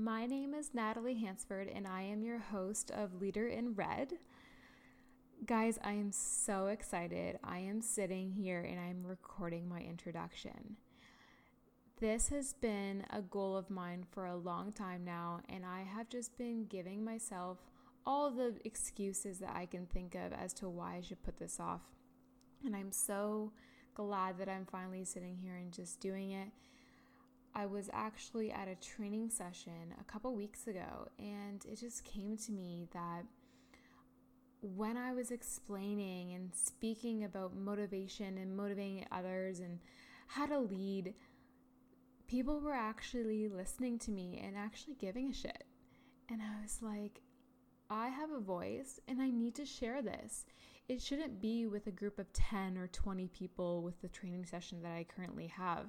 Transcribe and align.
My 0.00 0.26
name 0.26 0.54
is 0.54 0.74
Natalie 0.74 1.16
Hansford, 1.18 1.68
and 1.74 1.84
I 1.84 2.02
am 2.02 2.22
your 2.22 2.38
host 2.38 2.92
of 2.92 3.20
Leader 3.20 3.48
in 3.48 3.74
Red. 3.74 4.12
Guys, 5.44 5.76
I 5.82 5.90
am 5.94 6.12
so 6.12 6.68
excited. 6.68 7.40
I 7.42 7.58
am 7.58 7.80
sitting 7.80 8.30
here 8.30 8.60
and 8.60 8.78
I'm 8.78 9.04
recording 9.04 9.68
my 9.68 9.80
introduction. 9.80 10.76
This 12.00 12.28
has 12.28 12.52
been 12.52 13.06
a 13.10 13.22
goal 13.22 13.56
of 13.56 13.70
mine 13.70 14.04
for 14.12 14.26
a 14.26 14.36
long 14.36 14.70
time 14.70 15.04
now, 15.04 15.40
and 15.48 15.64
I 15.66 15.82
have 15.82 16.08
just 16.08 16.38
been 16.38 16.66
giving 16.66 17.04
myself 17.04 17.58
all 18.06 18.30
the 18.30 18.54
excuses 18.64 19.40
that 19.40 19.56
I 19.56 19.66
can 19.66 19.86
think 19.86 20.14
of 20.14 20.32
as 20.32 20.52
to 20.54 20.68
why 20.68 20.94
I 20.94 21.00
should 21.00 21.24
put 21.24 21.38
this 21.38 21.58
off. 21.58 21.82
And 22.64 22.76
I'm 22.76 22.92
so 22.92 23.50
glad 23.94 24.38
that 24.38 24.48
I'm 24.48 24.64
finally 24.64 25.04
sitting 25.04 25.38
here 25.42 25.56
and 25.56 25.72
just 25.72 25.98
doing 25.98 26.30
it. 26.30 26.50
I 27.58 27.66
was 27.66 27.90
actually 27.92 28.52
at 28.52 28.68
a 28.68 28.76
training 28.76 29.30
session 29.30 29.92
a 30.00 30.04
couple 30.04 30.32
weeks 30.32 30.68
ago, 30.68 31.08
and 31.18 31.64
it 31.66 31.80
just 31.80 32.04
came 32.04 32.36
to 32.36 32.52
me 32.52 32.86
that 32.92 33.24
when 34.60 34.96
I 34.96 35.12
was 35.12 35.32
explaining 35.32 36.34
and 36.34 36.54
speaking 36.54 37.24
about 37.24 37.56
motivation 37.56 38.38
and 38.38 38.56
motivating 38.56 39.06
others 39.10 39.58
and 39.58 39.80
how 40.28 40.46
to 40.46 40.60
lead, 40.60 41.14
people 42.28 42.60
were 42.60 42.74
actually 42.74 43.48
listening 43.48 43.98
to 44.00 44.12
me 44.12 44.40
and 44.40 44.56
actually 44.56 44.94
giving 44.94 45.30
a 45.30 45.34
shit. 45.34 45.64
And 46.30 46.40
I 46.40 46.62
was 46.62 46.78
like, 46.80 47.22
I 47.90 48.06
have 48.06 48.30
a 48.30 48.38
voice 48.38 49.00
and 49.08 49.20
I 49.20 49.30
need 49.30 49.56
to 49.56 49.66
share 49.66 50.00
this. 50.00 50.46
It 50.88 51.02
shouldn't 51.02 51.40
be 51.40 51.66
with 51.66 51.88
a 51.88 51.90
group 51.90 52.20
of 52.20 52.32
10 52.32 52.78
or 52.78 52.86
20 52.86 53.26
people 53.26 53.82
with 53.82 54.00
the 54.00 54.08
training 54.08 54.46
session 54.46 54.80
that 54.82 54.92
I 54.92 55.04
currently 55.04 55.48
have. 55.48 55.86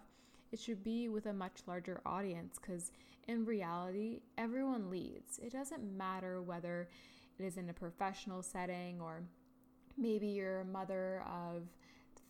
It 0.51 0.59
should 0.59 0.83
be 0.83 1.09
with 1.09 1.25
a 1.25 1.33
much 1.33 1.61
larger 1.67 2.01
audience 2.05 2.57
because 2.59 2.91
in 3.27 3.45
reality, 3.45 4.21
everyone 4.37 4.89
leads. 4.89 5.37
It 5.39 5.51
doesn't 5.51 5.83
matter 5.97 6.41
whether 6.41 6.89
it 7.37 7.43
is 7.43 7.57
in 7.57 7.69
a 7.69 7.73
professional 7.73 8.41
setting 8.41 8.99
or 8.99 9.21
maybe 9.97 10.27
you're 10.27 10.61
a 10.61 10.65
mother 10.65 11.23
of 11.27 11.63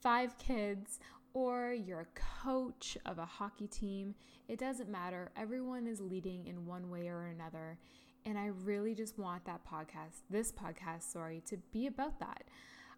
five 0.02 0.38
kids 0.38 1.00
or 1.34 1.74
you're 1.74 2.02
a 2.02 2.44
coach 2.44 2.98
of 3.06 3.20
a 3.20 3.26
hockey 3.26 3.68
team. 3.68 4.16
It 4.48 4.60
doesn't 4.60 4.90
matter. 4.90 5.32
Everyone 5.38 5.88
is 5.88 6.02
leading 6.02 6.48
in 6.48 6.66
one 6.66 6.90
way 6.90 7.08
or 7.08 7.28
another. 7.28 7.78
And 8.26 8.38
I 8.38 8.48
really 8.48 8.96
just 8.96 9.18
want 9.18 9.46
that 9.46 9.62
podcast, 9.66 10.24
this 10.30 10.52
podcast, 10.52 11.04
sorry, 11.04 11.42
to 11.48 11.58
be 11.72 11.88
about 11.88 12.20
that. 12.20 12.44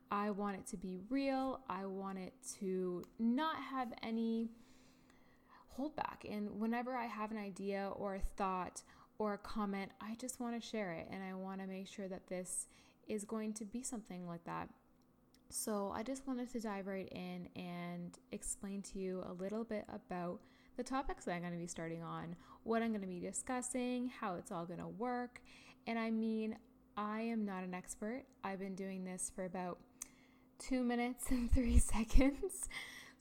I 0.10 0.32
want 0.32 0.58
it 0.58 0.66
to 0.68 0.78
be 0.78 0.98
real. 1.10 1.62
I 1.70 1.86
want 1.86 2.18
it 2.18 2.34
to 2.60 3.04
not 3.20 3.58
have 3.58 3.94
any 4.04 4.50
holdback. 5.78 6.30
And 6.30 6.60
whenever 6.60 6.96
I 6.96 7.06
have 7.06 7.32
an 7.32 7.38
idea 7.38 7.92
or 7.96 8.16
a 8.16 8.20
thought 8.20 8.82
or 9.18 9.34
a 9.34 9.38
comment, 9.38 9.92
I 10.02 10.16
just 10.20 10.40
want 10.40 10.60
to 10.60 10.68
share 10.68 10.94
it. 10.94 11.08
And 11.12 11.24
I 11.24 11.34
want 11.34 11.62
to 11.62 11.68
make 11.68 11.88
sure 11.88 12.08
that 12.08 12.28
this 12.28 12.68
is 13.08 13.24
going 13.24 13.54
to 13.54 13.66
be 13.66 13.84
something 13.84 14.28
like 14.28 14.44
that. 14.46 14.70
So 15.50 15.92
I 15.94 16.04
just 16.04 16.26
wanted 16.28 16.50
to 16.54 16.60
dive 16.60 16.88
right 16.88 17.10
in 17.12 17.50
and 17.56 18.18
explain 18.32 18.82
to 18.84 19.00
you 19.00 19.24
a 19.28 19.34
little 19.34 19.66
bit 19.66 19.86
about 19.94 20.40
the 20.78 20.84
topics 20.84 21.26
that 21.26 21.34
I'm 21.34 21.42
going 21.42 21.52
to 21.52 21.60
be 21.60 21.68
starting 21.68 22.02
on, 22.02 22.36
what 22.64 22.82
I'm 22.82 22.90
going 22.90 23.02
to 23.02 23.08
be 23.08 23.20
discussing, 23.20 24.10
how 24.20 24.36
it's 24.36 24.52
all 24.52 24.66
going 24.66 24.80
to 24.80 24.88
work. 24.88 25.42
And 25.88 26.00
I 26.00 26.10
mean, 26.10 26.56
I 26.96 27.22
am 27.22 27.46
not 27.46 27.64
an 27.64 27.74
expert. 27.74 28.24
I've 28.44 28.60
been 28.60 28.76
doing 28.76 29.04
this 29.04 29.32
for 29.36 29.44
about 29.46 29.80
two 30.58 30.84
minutes 30.84 31.30
and 31.32 31.52
three 31.52 31.80
seconds. 31.80 32.70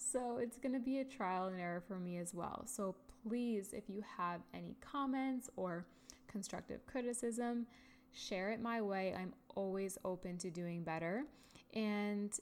So 0.00 0.38
it's 0.38 0.56
going 0.56 0.72
to 0.72 0.80
be 0.80 1.00
a 1.00 1.04
trial 1.04 1.48
and 1.48 1.60
error 1.60 1.82
for 1.86 1.98
me 1.98 2.16
as 2.16 2.32
well. 2.34 2.64
So 2.66 2.94
please, 3.28 3.72
if 3.75 3.84
you 3.88 4.02
have 4.16 4.41
any 4.54 4.75
comments 4.80 5.50
or 5.56 5.84
constructive 6.26 6.86
criticism, 6.86 7.66
share 8.12 8.50
it 8.50 8.60
my 8.62 8.80
way. 8.80 9.14
I'm 9.16 9.34
always 9.54 9.98
open 10.04 10.38
to 10.38 10.50
doing 10.50 10.82
better. 10.82 11.25
And 11.75 12.32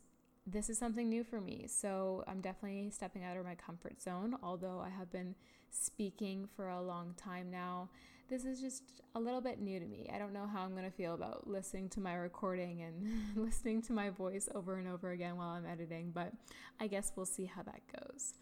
this 0.46 0.70
is 0.70 0.78
something 0.78 1.08
new 1.08 1.24
for 1.24 1.40
me. 1.40 1.66
So 1.68 2.24
I'm 2.28 2.40
definitely 2.40 2.90
stepping 2.90 3.24
out 3.24 3.36
of 3.36 3.44
my 3.44 3.56
comfort 3.56 4.00
zone, 4.00 4.36
although 4.42 4.80
I 4.80 4.90
have 4.90 5.10
been 5.10 5.34
speaking 5.70 6.48
for 6.56 6.68
a 6.68 6.80
long 6.80 7.14
time 7.16 7.50
now. 7.50 7.90
This 8.28 8.44
is 8.44 8.60
just 8.60 8.82
a 9.14 9.20
little 9.20 9.40
bit 9.40 9.58
new 9.58 9.80
to 9.80 9.86
me. 9.86 10.10
I 10.14 10.18
don't 10.18 10.34
know 10.34 10.46
how 10.46 10.62
I'm 10.62 10.72
going 10.72 10.84
to 10.84 10.90
feel 10.90 11.14
about 11.14 11.48
listening 11.48 11.88
to 11.90 12.00
my 12.00 12.14
recording 12.14 12.82
and 12.82 13.02
listening 13.36 13.80
to 13.82 13.94
my 13.94 14.10
voice 14.10 14.50
over 14.54 14.76
and 14.76 14.86
over 14.86 15.12
again 15.12 15.36
while 15.36 15.48
I'm 15.48 15.64
editing, 15.64 16.10
but 16.10 16.32
I 16.78 16.88
guess 16.88 17.12
we'll 17.16 17.24
see 17.24 17.46
how 17.46 17.62
that 17.62 17.80
goes. 17.98 18.34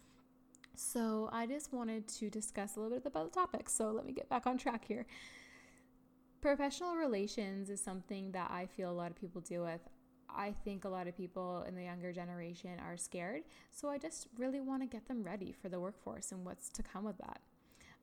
So, 0.75 1.29
I 1.31 1.47
just 1.47 1.73
wanted 1.73 2.07
to 2.09 2.29
discuss 2.29 2.75
a 2.75 2.81
little 2.81 2.97
bit 2.97 3.07
about 3.07 3.31
the 3.31 3.39
topic. 3.39 3.69
So, 3.69 3.91
let 3.91 4.05
me 4.05 4.11
get 4.11 4.29
back 4.29 4.45
on 4.45 4.57
track 4.57 4.83
here. 4.85 5.05
Professional 6.41 6.95
relations 6.95 7.69
is 7.69 7.81
something 7.81 8.33
that 8.33 8.51
I 8.51 8.65
feel 8.65 8.91
a 8.91 8.93
lot 8.93 9.09
of 9.09 9.15
people 9.15 9.41
deal 9.41 9.63
with. 9.63 9.81
I 10.29 10.53
think 10.65 10.83
a 10.83 10.89
lot 10.89 11.07
of 11.07 11.15
people 11.15 11.63
in 11.67 11.75
the 11.75 11.83
younger 11.83 12.11
generation 12.11 12.79
are 12.85 12.97
scared. 12.97 13.43
So 13.71 13.89
I 13.89 13.97
just 13.97 14.27
really 14.37 14.59
want 14.59 14.83
to 14.83 14.87
get 14.87 15.07
them 15.07 15.23
ready 15.23 15.51
for 15.51 15.69
the 15.69 15.79
workforce 15.79 16.31
and 16.31 16.45
what's 16.45 16.69
to 16.69 16.83
come 16.83 17.05
with 17.05 17.17
that. 17.19 17.39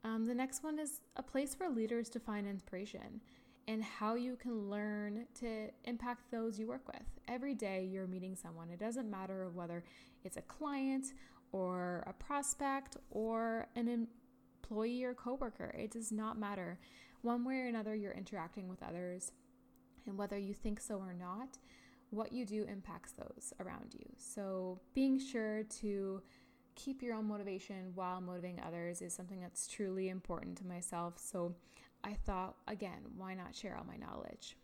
Um, 0.04 0.26
the 0.26 0.34
next 0.34 0.62
one 0.62 0.78
is 0.78 1.00
a 1.16 1.22
place 1.22 1.54
for 1.54 1.68
leaders 1.68 2.10
to 2.10 2.20
find 2.20 2.46
inspiration 2.46 3.22
and 3.66 3.82
how 3.82 4.14
you 4.14 4.36
can 4.36 4.68
learn 4.68 5.26
to 5.40 5.70
impact 5.84 6.30
those 6.30 6.58
you 6.58 6.66
work 6.66 6.86
with. 6.86 7.02
Every 7.26 7.54
day 7.54 7.88
you're 7.90 8.06
meeting 8.06 8.36
someone. 8.36 8.68
It 8.68 8.78
doesn't 8.78 9.10
matter 9.10 9.48
whether 9.54 9.82
it's 10.22 10.36
a 10.36 10.42
client 10.42 11.06
or 11.52 12.04
a 12.06 12.12
prospect 12.12 12.98
or 13.10 13.66
an 13.76 14.06
employee 14.62 15.04
or 15.04 15.14
coworker. 15.14 15.74
It 15.78 15.92
does 15.92 16.12
not 16.12 16.38
matter. 16.38 16.78
One 17.22 17.42
way 17.42 17.60
or 17.60 17.66
another, 17.68 17.94
you're 17.94 18.12
interacting 18.12 18.68
with 18.68 18.82
others. 18.82 19.32
And 20.06 20.18
whether 20.18 20.36
you 20.36 20.52
think 20.52 20.80
so 20.80 20.96
or 20.96 21.14
not, 21.14 21.56
what 22.10 22.32
you 22.32 22.44
do 22.44 22.64
impacts 22.64 23.12
those 23.12 23.54
around 23.60 23.94
you. 23.94 24.04
So, 24.18 24.80
being 24.94 25.18
sure 25.18 25.62
to 25.80 26.22
keep 26.74 27.02
your 27.02 27.14
own 27.14 27.26
motivation 27.26 27.92
while 27.94 28.20
motivating 28.20 28.60
others 28.66 29.02
is 29.02 29.14
something 29.14 29.40
that's 29.40 29.66
truly 29.66 30.08
important 30.08 30.56
to 30.58 30.66
myself. 30.66 31.14
So, 31.18 31.54
I 32.02 32.14
thought, 32.26 32.56
again, 32.68 33.00
why 33.16 33.34
not 33.34 33.54
share 33.54 33.76
all 33.76 33.84
my 33.84 33.96
knowledge? 33.96 34.56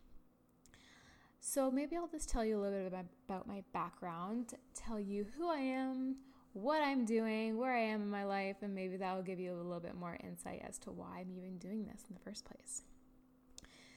So, 1.41 1.70
maybe 1.70 1.97
I'll 1.97 2.09
just 2.09 2.28
tell 2.28 2.44
you 2.44 2.59
a 2.59 2.60
little 2.60 2.91
bit 2.91 3.06
about 3.26 3.47
my 3.47 3.62
background, 3.72 4.54
tell 4.75 5.00
you 5.00 5.26
who 5.37 5.49
I 5.49 5.59
am, 5.59 6.16
what 6.53 6.82
I'm 6.82 7.04
doing, 7.04 7.56
where 7.56 7.72
I 7.72 7.81
am 7.81 8.03
in 8.03 8.10
my 8.10 8.25
life, 8.25 8.56
and 8.62 8.75
maybe 8.75 8.97
that 8.97 9.15
will 9.15 9.22
give 9.22 9.38
you 9.38 9.53
a 9.53 9.56
little 9.56 9.81
bit 9.81 9.94
more 9.94 10.19
insight 10.22 10.62
as 10.69 10.78
to 10.81 10.91
why 10.91 11.20
I'm 11.20 11.32
even 11.32 11.59
doing 11.59 11.84
this 11.84 12.03
in 12.09 12.15
the 12.15 12.20
first 12.20 12.44
place. 12.44 12.82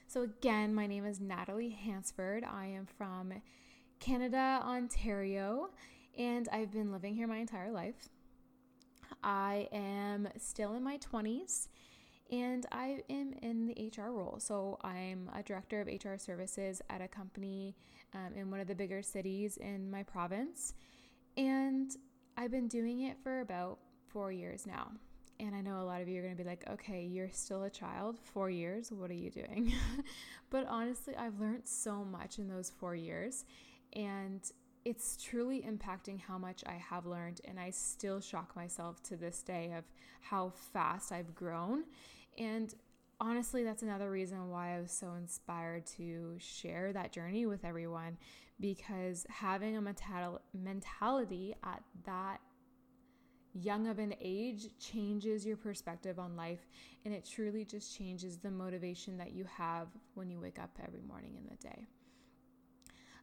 So, 0.08 0.22
again, 0.22 0.74
my 0.74 0.86
name 0.88 1.06
is 1.06 1.20
Natalie 1.20 1.72
Hansford. 1.72 2.44
I 2.44 2.68
am 2.68 2.86
from 2.86 3.34
Canada, 4.00 4.62
Ontario, 4.64 5.72
and 6.18 6.48
I've 6.52 6.72
been 6.72 6.92
living 6.92 7.16
here 7.16 7.28
my 7.28 7.38
entire 7.38 7.72
life. 7.72 8.10
I 9.24 9.68
am 9.72 10.28
still 10.38 10.74
in 10.74 10.84
my 10.84 10.98
20s 10.98 11.68
and 12.32 12.66
I 12.72 13.00
am 13.10 13.34
in 13.42 13.68
the 13.68 13.92
HR 13.96 14.12
role. 14.12 14.38
So, 14.40 14.80
I'm 14.84 15.30
a 15.36 15.44
director 15.44 15.82
of 15.82 15.88
HR 15.88 16.18
services 16.18 16.82
at 16.90 17.02
a 17.02 17.08
company 17.08 17.76
um, 18.14 18.34
in 18.36 18.50
one 18.50 18.60
of 18.60 18.68
the 18.68 18.76
bigger 18.76 19.02
cities 19.02 19.58
in 19.58 19.92
my 19.92 20.04
province. 20.04 20.74
And 21.38 21.96
I've 22.38 22.52
been 22.52 22.68
doing 22.68 23.02
it 23.02 23.18
for 23.22 23.42
about 23.42 23.80
four 24.08 24.32
years 24.32 24.66
now. 24.66 24.92
And 25.40 25.56
I 25.56 25.62
know 25.62 25.82
a 25.82 25.84
lot 25.84 26.02
of 26.02 26.08
you 26.08 26.20
are 26.20 26.24
going 26.24 26.36
to 26.36 26.42
be 26.42 26.48
like, 26.48 26.64
okay, 26.70 27.04
you're 27.04 27.30
still 27.32 27.64
a 27.64 27.70
child, 27.70 28.18
four 28.20 28.50
years, 28.50 28.92
what 28.92 29.10
are 29.10 29.16
you 29.16 29.30
doing? 29.30 29.74
but 30.50 30.66
honestly, 30.68 31.16
I've 31.16 31.40
learned 31.40 31.68
so 31.68 32.06
much 32.06 32.38
in 32.38 32.48
those 32.48 32.70
four 32.70 32.96
years, 32.96 33.46
and 33.94 34.42
it's 34.86 35.18
truly 35.18 35.62
impacting 35.62 36.20
how 36.20 36.38
much 36.38 36.64
I 36.66 36.74
have 36.74 37.06
learned. 37.06 37.42
And 37.46 37.60
I 37.60 37.70
still 37.70 38.20
shock 38.20 38.56
myself 38.56 39.02
to 39.04 39.16
this 39.16 39.42
day 39.42 39.74
of 39.78 39.86
how 40.22 40.50
fast 40.74 41.12
I've 41.12 41.34
grown. 41.36 41.84
And 42.38 42.74
honestly, 43.20 43.64
that's 43.64 43.84
another 43.84 44.12
reason 44.12 44.50
why 44.50 44.76
I 44.78 44.82
was 44.82 44.92
so 44.92 45.14
inspired 45.14 45.86
to 45.98 46.36
share 46.40 46.92
that 46.94 47.12
journey 47.12 47.46
with 47.46 47.64
everyone 47.64 48.18
because 48.60 49.26
having 49.30 49.78
a 49.78 49.82
mental- 49.82 50.42
mentality 50.54 51.56
at 51.64 51.84
that 52.06 52.40
young 53.54 53.88
of 53.88 54.00
an 54.00 54.16
age 54.20 54.68
changes 54.80 55.46
your 55.46 55.58
perspective 55.58 56.18
on 56.18 56.36
life 56.36 56.68
and 57.06 57.14
it 57.14 57.28
truly 57.30 57.64
just 57.64 57.96
changes 57.96 58.38
the 58.38 58.50
motivation 58.50 59.18
that 59.18 59.32
you 59.34 59.46
have 59.46 59.88
when 60.16 60.30
you 60.30 60.40
wake 60.40 60.60
up 60.60 60.72
every 60.86 61.02
morning 61.02 61.36
in 61.38 61.44
the 61.48 61.56
day. 61.68 61.86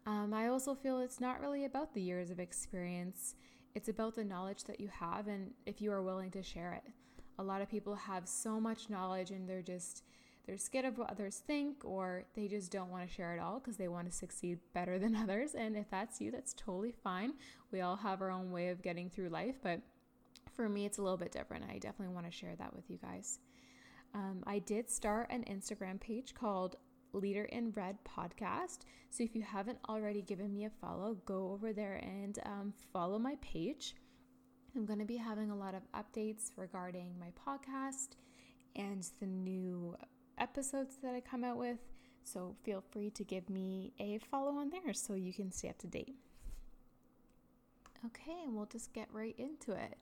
Um, 0.06 0.32
I 0.32 0.48
also 0.48 0.74
feel 0.74 0.98
it's 0.98 1.20
not 1.20 1.40
really 1.40 1.64
about 1.64 1.94
the 1.94 2.00
years 2.00 2.30
of 2.30 2.40
experience, 2.40 3.34
it's 3.74 3.88
about 3.88 4.16
the 4.16 4.24
knowledge 4.24 4.64
that 4.64 4.80
you 4.80 4.88
have 4.88 5.28
and 5.28 5.52
if 5.66 5.80
you 5.80 5.92
are 5.92 6.02
willing 6.02 6.30
to 6.32 6.42
share 6.42 6.72
it. 6.72 6.92
A 7.38 7.42
lot 7.42 7.62
of 7.62 7.70
people 7.70 7.94
have 7.94 8.28
so 8.28 8.60
much 8.60 8.90
knowledge 8.90 9.30
and 9.30 9.48
they're 9.48 9.62
just 9.62 10.04
they're 10.46 10.58
scared 10.58 10.86
of 10.86 10.98
what 10.98 11.10
others 11.10 11.42
think 11.46 11.84
or 11.84 12.24
they 12.34 12.48
just 12.48 12.72
don't 12.72 12.90
want 12.90 13.06
to 13.06 13.14
share 13.14 13.34
it 13.34 13.40
all 13.40 13.60
because 13.60 13.76
they 13.76 13.86
want 13.86 14.10
to 14.10 14.16
succeed 14.16 14.58
better 14.74 14.98
than 14.98 15.14
others 15.22 15.54
and 15.54 15.76
if 15.76 15.88
that's 15.90 16.20
you 16.20 16.30
that's 16.30 16.54
totally 16.54 16.92
fine 17.04 17.34
we 17.70 17.82
all 17.82 17.96
have 17.96 18.20
our 18.20 18.30
own 18.30 18.50
way 18.50 18.70
of 18.70 18.82
getting 18.82 19.08
through 19.08 19.28
life 19.28 19.56
but 19.62 19.80
for 20.60 20.68
me, 20.68 20.84
it's 20.84 20.98
a 20.98 21.02
little 21.02 21.16
bit 21.16 21.32
different. 21.32 21.64
I 21.70 21.78
definitely 21.78 22.14
want 22.14 22.26
to 22.26 22.32
share 22.32 22.54
that 22.56 22.74
with 22.74 22.90
you 22.90 22.98
guys. 22.98 23.38
Um, 24.14 24.42
I 24.46 24.58
did 24.58 24.90
start 24.90 25.28
an 25.30 25.44
Instagram 25.44 26.00
page 26.00 26.34
called 26.34 26.76
Leader 27.12 27.44
in 27.44 27.72
Red 27.72 27.98
Podcast. 28.04 28.80
So 29.10 29.24
if 29.24 29.34
you 29.34 29.42
haven't 29.42 29.78
already 29.88 30.22
given 30.22 30.52
me 30.52 30.64
a 30.64 30.70
follow, 30.70 31.16
go 31.26 31.50
over 31.52 31.72
there 31.72 31.96
and 31.96 32.38
um, 32.44 32.72
follow 32.92 33.18
my 33.18 33.36
page. 33.40 33.94
I'm 34.76 34.86
going 34.86 35.00
to 35.00 35.04
be 35.04 35.16
having 35.16 35.50
a 35.50 35.56
lot 35.56 35.74
of 35.74 35.82
updates 35.92 36.52
regarding 36.56 37.14
my 37.18 37.32
podcast 37.46 38.10
and 38.76 39.06
the 39.18 39.26
new 39.26 39.96
episodes 40.38 40.96
that 41.02 41.14
I 41.14 41.20
come 41.20 41.44
out 41.44 41.56
with. 41.56 41.78
So 42.22 42.54
feel 42.62 42.82
free 42.92 43.10
to 43.10 43.24
give 43.24 43.50
me 43.50 43.92
a 43.98 44.18
follow 44.30 44.52
on 44.58 44.70
there 44.70 44.92
so 44.94 45.14
you 45.14 45.32
can 45.32 45.50
stay 45.50 45.68
up 45.68 45.78
to 45.78 45.86
date. 45.86 46.16
Okay, 48.06 48.36
and 48.44 48.54
we'll 48.54 48.66
just 48.66 48.92
get 48.92 49.08
right 49.12 49.34
into 49.38 49.72
it. 49.72 49.98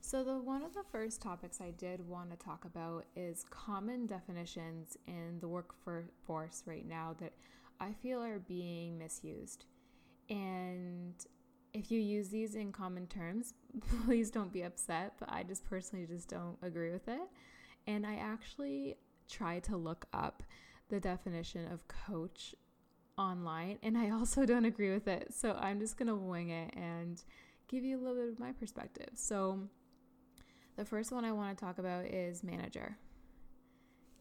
So, 0.00 0.24
the 0.24 0.38
one 0.38 0.62
of 0.62 0.74
the 0.74 0.84
first 0.90 1.20
topics 1.20 1.60
I 1.60 1.70
did 1.72 2.06
want 2.08 2.30
to 2.30 2.36
talk 2.36 2.64
about 2.64 3.04
is 3.16 3.44
common 3.50 4.06
definitions 4.06 4.96
in 5.06 5.38
the 5.40 5.48
workforce 5.48 6.62
right 6.66 6.86
now 6.86 7.14
that 7.20 7.32
I 7.80 7.92
feel 7.92 8.22
are 8.22 8.38
being 8.38 8.98
misused. 8.98 9.66
And 10.30 11.14
if 11.74 11.90
you 11.90 12.00
use 12.00 12.28
these 12.28 12.54
in 12.54 12.72
common 12.72 13.06
terms, 13.06 13.54
please 14.04 14.30
don't 14.30 14.52
be 14.52 14.62
upset, 14.62 15.14
but 15.18 15.30
I 15.30 15.42
just 15.42 15.64
personally 15.64 16.06
just 16.06 16.28
don't 16.28 16.56
agree 16.62 16.90
with 16.90 17.08
it. 17.08 17.28
And 17.86 18.06
I 18.06 18.16
actually 18.16 18.96
tried 19.28 19.64
to 19.64 19.76
look 19.76 20.06
up 20.12 20.42
the 20.88 21.00
definition 21.00 21.70
of 21.70 21.86
coach 21.88 22.54
online, 23.18 23.78
and 23.82 23.98
I 23.98 24.10
also 24.10 24.46
don't 24.46 24.64
agree 24.64 24.92
with 24.92 25.08
it. 25.08 25.34
So 25.34 25.52
I'm 25.60 25.80
just 25.80 25.96
going 25.96 26.08
to 26.08 26.14
wing 26.14 26.50
it 26.50 26.72
and 26.74 27.22
give 27.68 27.84
you 27.84 27.98
a 27.98 28.00
little 28.00 28.16
bit 28.16 28.32
of 28.32 28.38
my 28.38 28.52
perspective. 28.52 29.10
So, 29.14 29.60
the 30.78 30.84
first 30.84 31.10
one 31.10 31.24
I 31.24 31.32
want 31.32 31.58
to 31.58 31.64
talk 31.64 31.78
about 31.78 32.04
is 32.04 32.44
manager. 32.44 32.96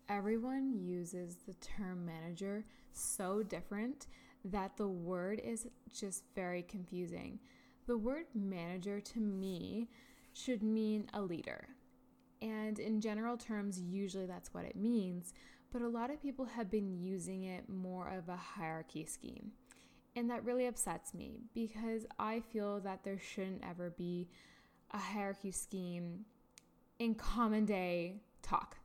Everyone 0.10 0.74
uses 0.74 1.36
the 1.48 1.54
term 1.56 2.04
manager 2.04 2.66
so 2.94 3.44
different 3.44 4.08
that 4.44 4.76
the 4.76 4.88
word 4.88 5.40
is 5.44 5.68
just 5.94 6.24
very 6.36 6.64
confusing. 6.64 7.38
The 7.86 7.98
word 7.98 8.26
manager 8.34 9.00
to 9.00 9.20
me 9.20 9.88
should 10.34 10.64
mean 10.64 11.08
a 11.14 11.22
leader. 11.22 11.68
And 12.42 12.80
in 12.80 13.02
general 13.02 13.38
terms, 13.38 13.80
usually 13.80 14.26
that's 14.26 14.52
what 14.52 14.66
it 14.66 14.76
means 14.76 15.34
but 15.72 15.82
a 15.82 15.88
lot 15.88 16.10
of 16.10 16.22
people 16.22 16.46
have 16.46 16.72
been 16.72 16.98
using 16.98 17.44
it 17.44 17.68
more 17.68 18.08
of 18.10 18.30
a 18.30 18.36
hierarchy 18.36 19.06
scheme. 19.06 19.52
And 20.16 20.30
that 20.30 20.46
really 20.46 20.66
upsets 20.66 21.14
me 21.14 21.42
because 21.54 22.06
I 22.18 22.40
feel 22.40 22.80
that 22.80 23.04
there 23.04 23.20
shouldn't 23.20 23.64
ever 23.70 23.92
be 23.92 24.30
a 24.92 24.98
hierarchy 24.98 25.52
scheme 25.52 26.26
in 27.00 27.16
common 27.16 27.66
day 27.66 28.22
talk. 28.42 28.78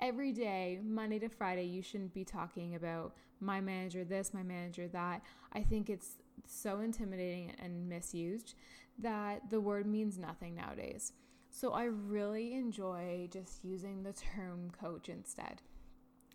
Every 0.00 0.32
day, 0.32 0.80
Monday 0.82 1.18
to 1.18 1.28
Friday, 1.28 1.64
you 1.64 1.82
shouldn't 1.82 2.14
be 2.14 2.24
talking 2.24 2.74
about 2.74 3.14
my 3.40 3.60
manager 3.60 4.04
this, 4.04 4.32
my 4.32 4.42
manager 4.42 4.88
that. 4.88 5.22
I 5.52 5.62
think 5.62 5.90
it's 5.90 6.16
so 6.46 6.80
intimidating 6.80 7.52
and 7.62 7.88
misused 7.88 8.54
that 8.98 9.50
the 9.50 9.60
word 9.60 9.86
means 9.86 10.18
nothing 10.18 10.54
nowadays. 10.54 11.12
So 11.50 11.72
I 11.72 11.84
really 11.84 12.54
enjoy 12.54 13.28
just 13.32 13.64
using 13.64 14.02
the 14.02 14.12
term 14.12 14.70
coach 14.80 15.08
instead. 15.08 15.62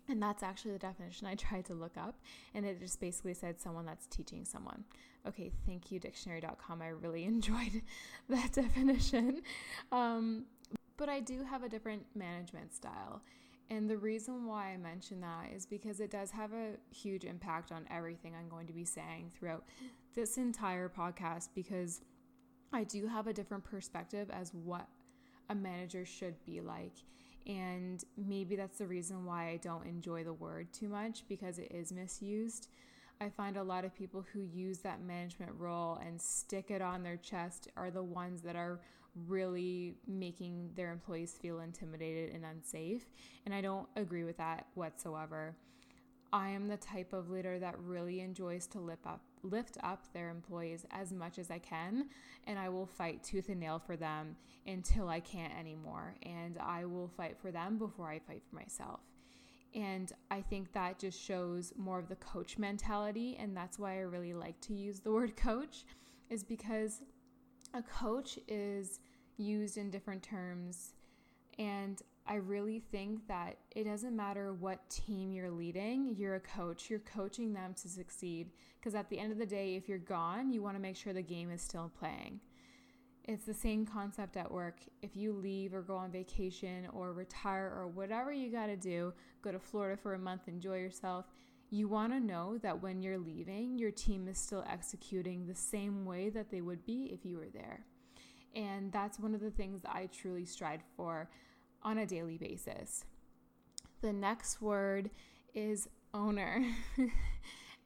And 0.08 0.22
that's 0.22 0.42
actually 0.42 0.72
the 0.72 0.78
definition 0.78 1.26
I 1.26 1.34
tried 1.34 1.64
to 1.66 1.74
look 1.74 1.96
up, 1.96 2.20
and 2.54 2.66
it 2.66 2.80
just 2.80 3.00
basically 3.00 3.34
said 3.34 3.60
someone 3.60 3.86
that's 3.86 4.06
teaching 4.06 4.44
someone. 4.44 4.84
Okay, 5.26 5.50
thank 5.66 5.90
you, 5.90 5.98
dictionary.com. 5.98 6.82
I 6.82 6.88
really 6.88 7.24
enjoyed 7.24 7.82
that 8.28 8.52
definition. 8.52 9.42
Um, 9.90 10.44
but 10.96 11.08
I 11.08 11.20
do 11.20 11.42
have 11.44 11.62
a 11.62 11.68
different 11.68 12.04
management 12.14 12.74
style. 12.74 13.22
And 13.70 13.88
the 13.88 13.96
reason 13.96 14.46
why 14.46 14.72
I 14.72 14.76
mention 14.76 15.20
that 15.22 15.50
is 15.54 15.64
because 15.64 16.00
it 16.00 16.10
does 16.10 16.30
have 16.30 16.52
a 16.52 16.72
huge 16.94 17.24
impact 17.24 17.72
on 17.72 17.86
everything 17.90 18.34
I'm 18.34 18.48
going 18.48 18.66
to 18.66 18.72
be 18.74 18.84
saying 18.84 19.32
throughout 19.34 19.64
this 20.14 20.36
entire 20.36 20.88
podcast 20.88 21.48
because 21.54 22.02
I 22.72 22.84
do 22.84 23.06
have 23.06 23.26
a 23.26 23.32
different 23.32 23.64
perspective 23.64 24.30
as 24.30 24.52
what 24.52 24.86
a 25.48 25.54
manager 25.54 26.04
should 26.04 26.34
be 26.44 26.60
like. 26.60 26.92
And 27.46 28.02
maybe 28.16 28.56
that's 28.56 28.78
the 28.78 28.86
reason 28.86 29.24
why 29.24 29.48
I 29.48 29.56
don't 29.58 29.86
enjoy 29.86 30.24
the 30.24 30.32
word 30.32 30.72
too 30.72 30.88
much 30.88 31.24
because 31.28 31.58
it 31.58 31.70
is 31.72 31.92
misused. 31.92 32.68
I 33.20 33.30
find 33.30 33.56
a 33.56 33.62
lot 33.62 33.84
of 33.84 33.94
people 33.94 34.24
who 34.32 34.40
use 34.40 34.78
that 34.78 35.02
management 35.02 35.52
role 35.56 36.00
and 36.04 36.20
stick 36.20 36.70
it 36.70 36.82
on 36.82 37.02
their 37.02 37.16
chest 37.16 37.68
are 37.76 37.90
the 37.90 38.02
ones 38.02 38.42
that 38.42 38.56
are 38.56 38.80
really 39.26 39.94
making 40.06 40.70
their 40.74 40.90
employees 40.90 41.36
feel 41.40 41.60
intimidated 41.60 42.34
and 42.34 42.44
unsafe. 42.44 43.06
And 43.46 43.54
I 43.54 43.60
don't 43.60 43.86
agree 43.96 44.24
with 44.24 44.36
that 44.38 44.66
whatsoever. 44.74 45.54
I 46.32 46.48
am 46.48 46.66
the 46.66 46.76
type 46.76 47.12
of 47.12 47.30
leader 47.30 47.60
that 47.60 47.78
really 47.78 48.20
enjoys 48.20 48.66
to 48.68 48.80
lift 48.80 49.06
up 49.06 49.20
lift 49.44 49.76
up 49.84 50.12
their 50.12 50.30
employees 50.30 50.86
as 50.90 51.12
much 51.12 51.38
as 51.38 51.50
I 51.50 51.58
can 51.58 52.08
and 52.46 52.58
I 52.58 52.70
will 52.70 52.86
fight 52.86 53.22
tooth 53.22 53.50
and 53.50 53.60
nail 53.60 53.78
for 53.78 53.94
them 53.94 54.36
until 54.66 55.08
I 55.08 55.20
can't 55.20 55.52
anymore 55.56 56.14
and 56.22 56.58
I 56.58 56.86
will 56.86 57.08
fight 57.08 57.36
for 57.38 57.52
them 57.52 57.76
before 57.76 58.08
I 58.08 58.18
fight 58.18 58.42
for 58.48 58.56
myself. 58.56 59.00
And 59.74 60.12
I 60.30 60.40
think 60.40 60.72
that 60.72 60.98
just 60.98 61.20
shows 61.20 61.72
more 61.76 61.98
of 61.98 62.08
the 62.08 62.16
coach 62.16 62.58
mentality 62.58 63.36
and 63.40 63.56
that's 63.56 63.78
why 63.78 63.96
I 63.96 64.02
really 64.02 64.34
like 64.34 64.60
to 64.62 64.74
use 64.74 65.00
the 65.00 65.12
word 65.18 65.36
coach 65.36 65.84
is 66.30 66.44
because 66.44 67.02
a 67.74 67.82
coach 67.82 68.38
is 68.46 69.00
used 69.36 69.76
in 69.76 69.90
different 69.90 70.22
terms 70.22 70.94
and 71.58 72.00
I 72.26 72.36
really 72.36 72.80
think 72.80 73.26
that 73.28 73.58
it 73.74 73.84
doesn't 73.84 74.16
matter 74.16 74.54
what 74.54 74.88
team 74.88 75.30
you're 75.32 75.50
leading, 75.50 76.14
you're 76.16 76.36
a 76.36 76.40
coach, 76.40 76.88
you're 76.88 77.00
coaching 77.00 77.52
them 77.52 77.74
to 77.74 77.88
succeed. 77.88 78.50
Because 78.80 78.94
at 78.94 79.10
the 79.10 79.18
end 79.18 79.30
of 79.30 79.38
the 79.38 79.46
day, 79.46 79.74
if 79.74 79.88
you're 79.88 79.98
gone, 79.98 80.50
you 80.50 80.62
want 80.62 80.74
to 80.76 80.80
make 80.80 80.96
sure 80.96 81.12
the 81.12 81.22
game 81.22 81.50
is 81.50 81.60
still 81.60 81.92
playing. 81.98 82.40
It's 83.26 83.46
the 83.46 83.54
same 83.54 83.86
concept 83.86 84.36
at 84.36 84.50
work. 84.50 84.80
If 85.00 85.16
you 85.16 85.32
leave 85.32 85.72
or 85.72 85.80
go 85.80 85.96
on 85.96 86.12
vacation 86.12 86.86
or 86.92 87.12
retire 87.14 87.72
or 87.74 87.88
whatever 87.88 88.32
you 88.32 88.50
got 88.50 88.66
to 88.66 88.76
do, 88.76 89.14
go 89.40 89.50
to 89.50 89.58
Florida 89.58 89.96
for 90.00 90.12
a 90.12 90.18
month, 90.18 90.42
enjoy 90.46 90.76
yourself, 90.76 91.24
you 91.70 91.88
want 91.88 92.12
to 92.12 92.20
know 92.20 92.58
that 92.58 92.82
when 92.82 93.02
you're 93.02 93.18
leaving, 93.18 93.78
your 93.78 93.90
team 93.90 94.28
is 94.28 94.36
still 94.36 94.62
executing 94.70 95.46
the 95.46 95.54
same 95.54 96.04
way 96.04 96.28
that 96.28 96.50
they 96.50 96.60
would 96.60 96.84
be 96.84 97.10
if 97.12 97.24
you 97.24 97.38
were 97.38 97.48
there. 97.52 97.86
And 98.54 98.92
that's 98.92 99.18
one 99.18 99.34
of 99.34 99.40
the 99.40 99.50
things 99.50 99.80
that 99.82 99.94
I 99.94 100.06
truly 100.06 100.44
strive 100.44 100.82
for 100.94 101.30
on 101.82 101.98
a 101.98 102.06
daily 102.06 102.36
basis. 102.36 103.04
The 104.02 104.12
next 104.12 104.60
word 104.60 105.10
is 105.54 105.88
owner. 106.12 106.64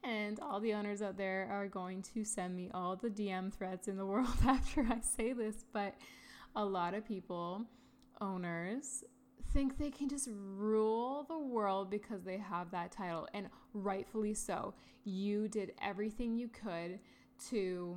and 0.09 0.39
all 0.39 0.59
the 0.59 0.73
owners 0.73 1.01
out 1.03 1.17
there 1.17 1.47
are 1.51 1.67
going 1.67 2.01
to 2.01 2.23
send 2.23 2.55
me 2.55 2.71
all 2.73 2.95
the 2.95 3.09
DM 3.09 3.53
threats 3.53 3.87
in 3.87 3.95
the 3.95 4.05
world 4.05 4.27
after 4.47 4.81
I 4.89 4.99
say 5.01 5.33
this, 5.33 5.65
but 5.71 5.93
a 6.55 6.65
lot 6.65 6.95
of 6.95 7.05
people, 7.05 7.63
owners, 8.19 9.03
think 9.53 9.77
they 9.77 9.91
can 9.91 10.09
just 10.09 10.27
rule 10.31 11.25
the 11.29 11.37
world 11.37 11.91
because 11.91 12.23
they 12.23 12.37
have 12.37 12.71
that 12.71 12.91
title, 12.91 13.27
and 13.33 13.49
rightfully 13.73 14.33
so. 14.33 14.73
You 15.03 15.47
did 15.47 15.73
everything 15.81 16.35
you 16.35 16.47
could 16.47 16.99
to 17.49 17.95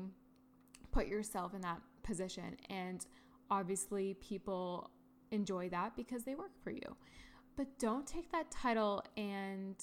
put 0.92 1.06
yourself 1.06 1.54
in 1.54 1.62
that 1.62 1.80
position, 2.02 2.56
and 2.68 3.06
obviously, 3.50 4.14
people 4.14 4.90
enjoy 5.30 5.70
that 5.70 5.96
because 5.96 6.24
they 6.24 6.34
work 6.34 6.52
for 6.62 6.70
you. 6.70 6.96
But 7.56 7.78
don't 7.78 8.06
take 8.06 8.30
that 8.32 8.50
title 8.50 9.02
and 9.16 9.76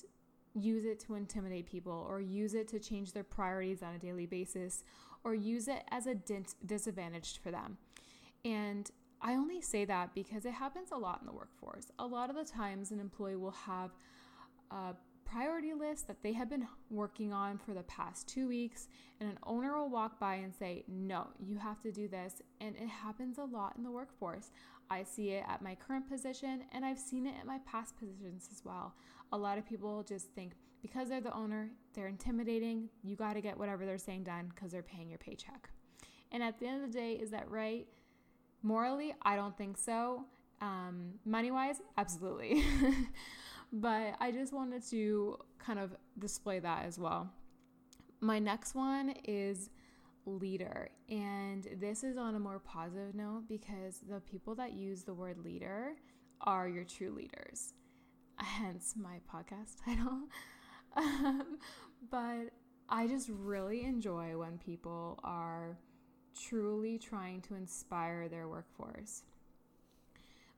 use 0.56 0.86
it 0.86 1.00
to 1.02 1.16
intimidate 1.16 1.66
people 1.66 2.06
or 2.10 2.22
use 2.22 2.54
it 2.54 2.68
to 2.70 2.80
change 2.80 3.14
their 3.14 3.24
priorities 3.24 3.84
on 3.84 3.96
a 3.96 4.00
daily 4.00 4.26
basis 4.26 4.84
or 5.24 5.36
use 5.36 5.68
it 5.68 5.84
as 5.90 6.08
a 6.08 6.16
disadvantage 6.66 7.40
for 7.42 7.52
them. 7.52 7.78
And 8.46 8.90
I 9.22 9.34
only 9.34 9.62
say 9.62 9.86
that 9.86 10.14
because 10.14 10.46
it 10.46 10.54
happens 10.54 10.92
a 10.92 10.98
lot 10.98 11.20
in 11.20 11.28
the 11.28 11.34
workforce. 11.34 11.92
A 12.00 12.06
lot 12.06 12.30
of 12.30 12.36
the 12.36 12.46
times, 12.46 12.92
an 12.92 13.00
employee 13.00 13.36
will 13.36 13.52
have 13.52 13.92
a 14.72 14.96
priority 15.26 15.74
list 15.74 16.08
that 16.08 16.24
they 16.24 16.34
have 16.34 16.50
been 16.50 16.68
working 16.90 17.34
on 17.34 17.58
for 17.58 17.74
the 17.74 17.84
past 17.84 18.28
two 18.28 18.48
weeks, 18.48 18.88
and 19.20 19.30
an 19.30 19.38
owner 19.44 19.78
will 19.78 19.90
walk 19.90 20.20
by 20.20 20.36
and 20.36 20.56
say, 20.56 20.84
No, 20.88 21.28
you 21.38 21.58
have 21.58 21.82
to 21.82 21.92
do 21.92 22.08
this. 22.08 22.42
And 22.62 22.76
it 22.78 22.88
happens 22.88 23.38
a 23.38 23.44
lot 23.44 23.74
in 23.78 23.84
the 23.84 23.92
workforce. 23.92 24.52
I 24.90 25.04
see 25.04 25.30
it 25.30 25.46
at 25.48 25.62
my 25.62 25.76
current 25.76 26.10
position 26.10 26.64
and 26.72 26.84
I've 26.84 27.00
seen 27.00 27.28
it 27.28 27.36
at 27.40 27.46
my 27.46 27.60
past 27.66 27.96
positions 27.98 28.50
as 28.52 28.66
well. 28.66 28.96
A 29.32 29.38
lot 29.38 29.58
of 29.58 29.66
people 29.68 30.04
just 30.04 30.28
think 30.36 30.54
because 30.82 31.10
they're 31.10 31.22
the 31.22 31.36
owner, 31.36 31.70
they're 31.94 32.08
intimidating, 32.08 32.90
you 33.04 33.16
got 33.16 33.34
to 33.34 33.42
get 33.42 33.58
whatever 33.58 33.86
they're 33.86 33.98
saying 33.98 34.24
done 34.24 34.52
because 34.54 34.72
they're 34.72 34.82
paying 34.82 35.10
your 35.10 35.18
paycheck. 35.18 35.70
And 36.32 36.42
at 36.42 36.60
the 36.60 36.68
end 36.68 36.84
of 36.84 36.92
the 36.92 36.98
day, 36.98 37.14
is 37.14 37.32
that 37.32 37.50
right? 37.50 37.88
Morally, 38.64 39.14
I 39.22 39.36
don't 39.36 39.58
think 39.58 39.78
so. 39.78 40.26
Um, 40.62 41.14
money 41.26 41.52
wise, 41.52 41.82
absolutely. 41.98 42.64
but 43.74 44.16
I 44.20 44.32
just 44.32 44.54
wanted 44.54 44.84
to 44.90 45.38
kind 45.58 45.80
of 45.80 45.96
display 46.18 46.60
that 46.60 46.86
as 46.86 47.00
well. 47.00 47.30
My 48.22 48.40
next 48.40 48.76
one 48.76 49.14
is 49.24 49.70
leader. 50.26 50.90
And 51.10 51.68
this 51.80 52.04
is 52.04 52.18
on 52.18 52.36
a 52.36 52.40
more 52.40 52.60
positive 52.60 53.16
note 53.16 53.44
because 53.48 54.02
the 54.08 54.20
people 54.20 54.56
that 54.56 54.74
use 54.74 55.04
the 55.04 55.14
word 55.14 55.38
leader 55.44 55.94
are 56.42 56.68
your 56.68 56.84
true 56.84 57.12
leaders. 57.12 57.74
Hence 58.44 58.94
my 58.96 59.20
podcast 59.32 59.84
title. 59.84 60.22
um, 60.96 61.58
but 62.10 62.52
I 62.88 63.08
just 63.08 63.30
really 63.30 63.84
enjoy 63.84 64.38
when 64.38 64.58
people 64.58 65.20
are 65.24 65.78
truly 66.40 66.98
trying 66.98 67.42
to 67.42 67.56
inspire 67.56 68.30
their 68.30 68.48
workforce. 68.48 69.24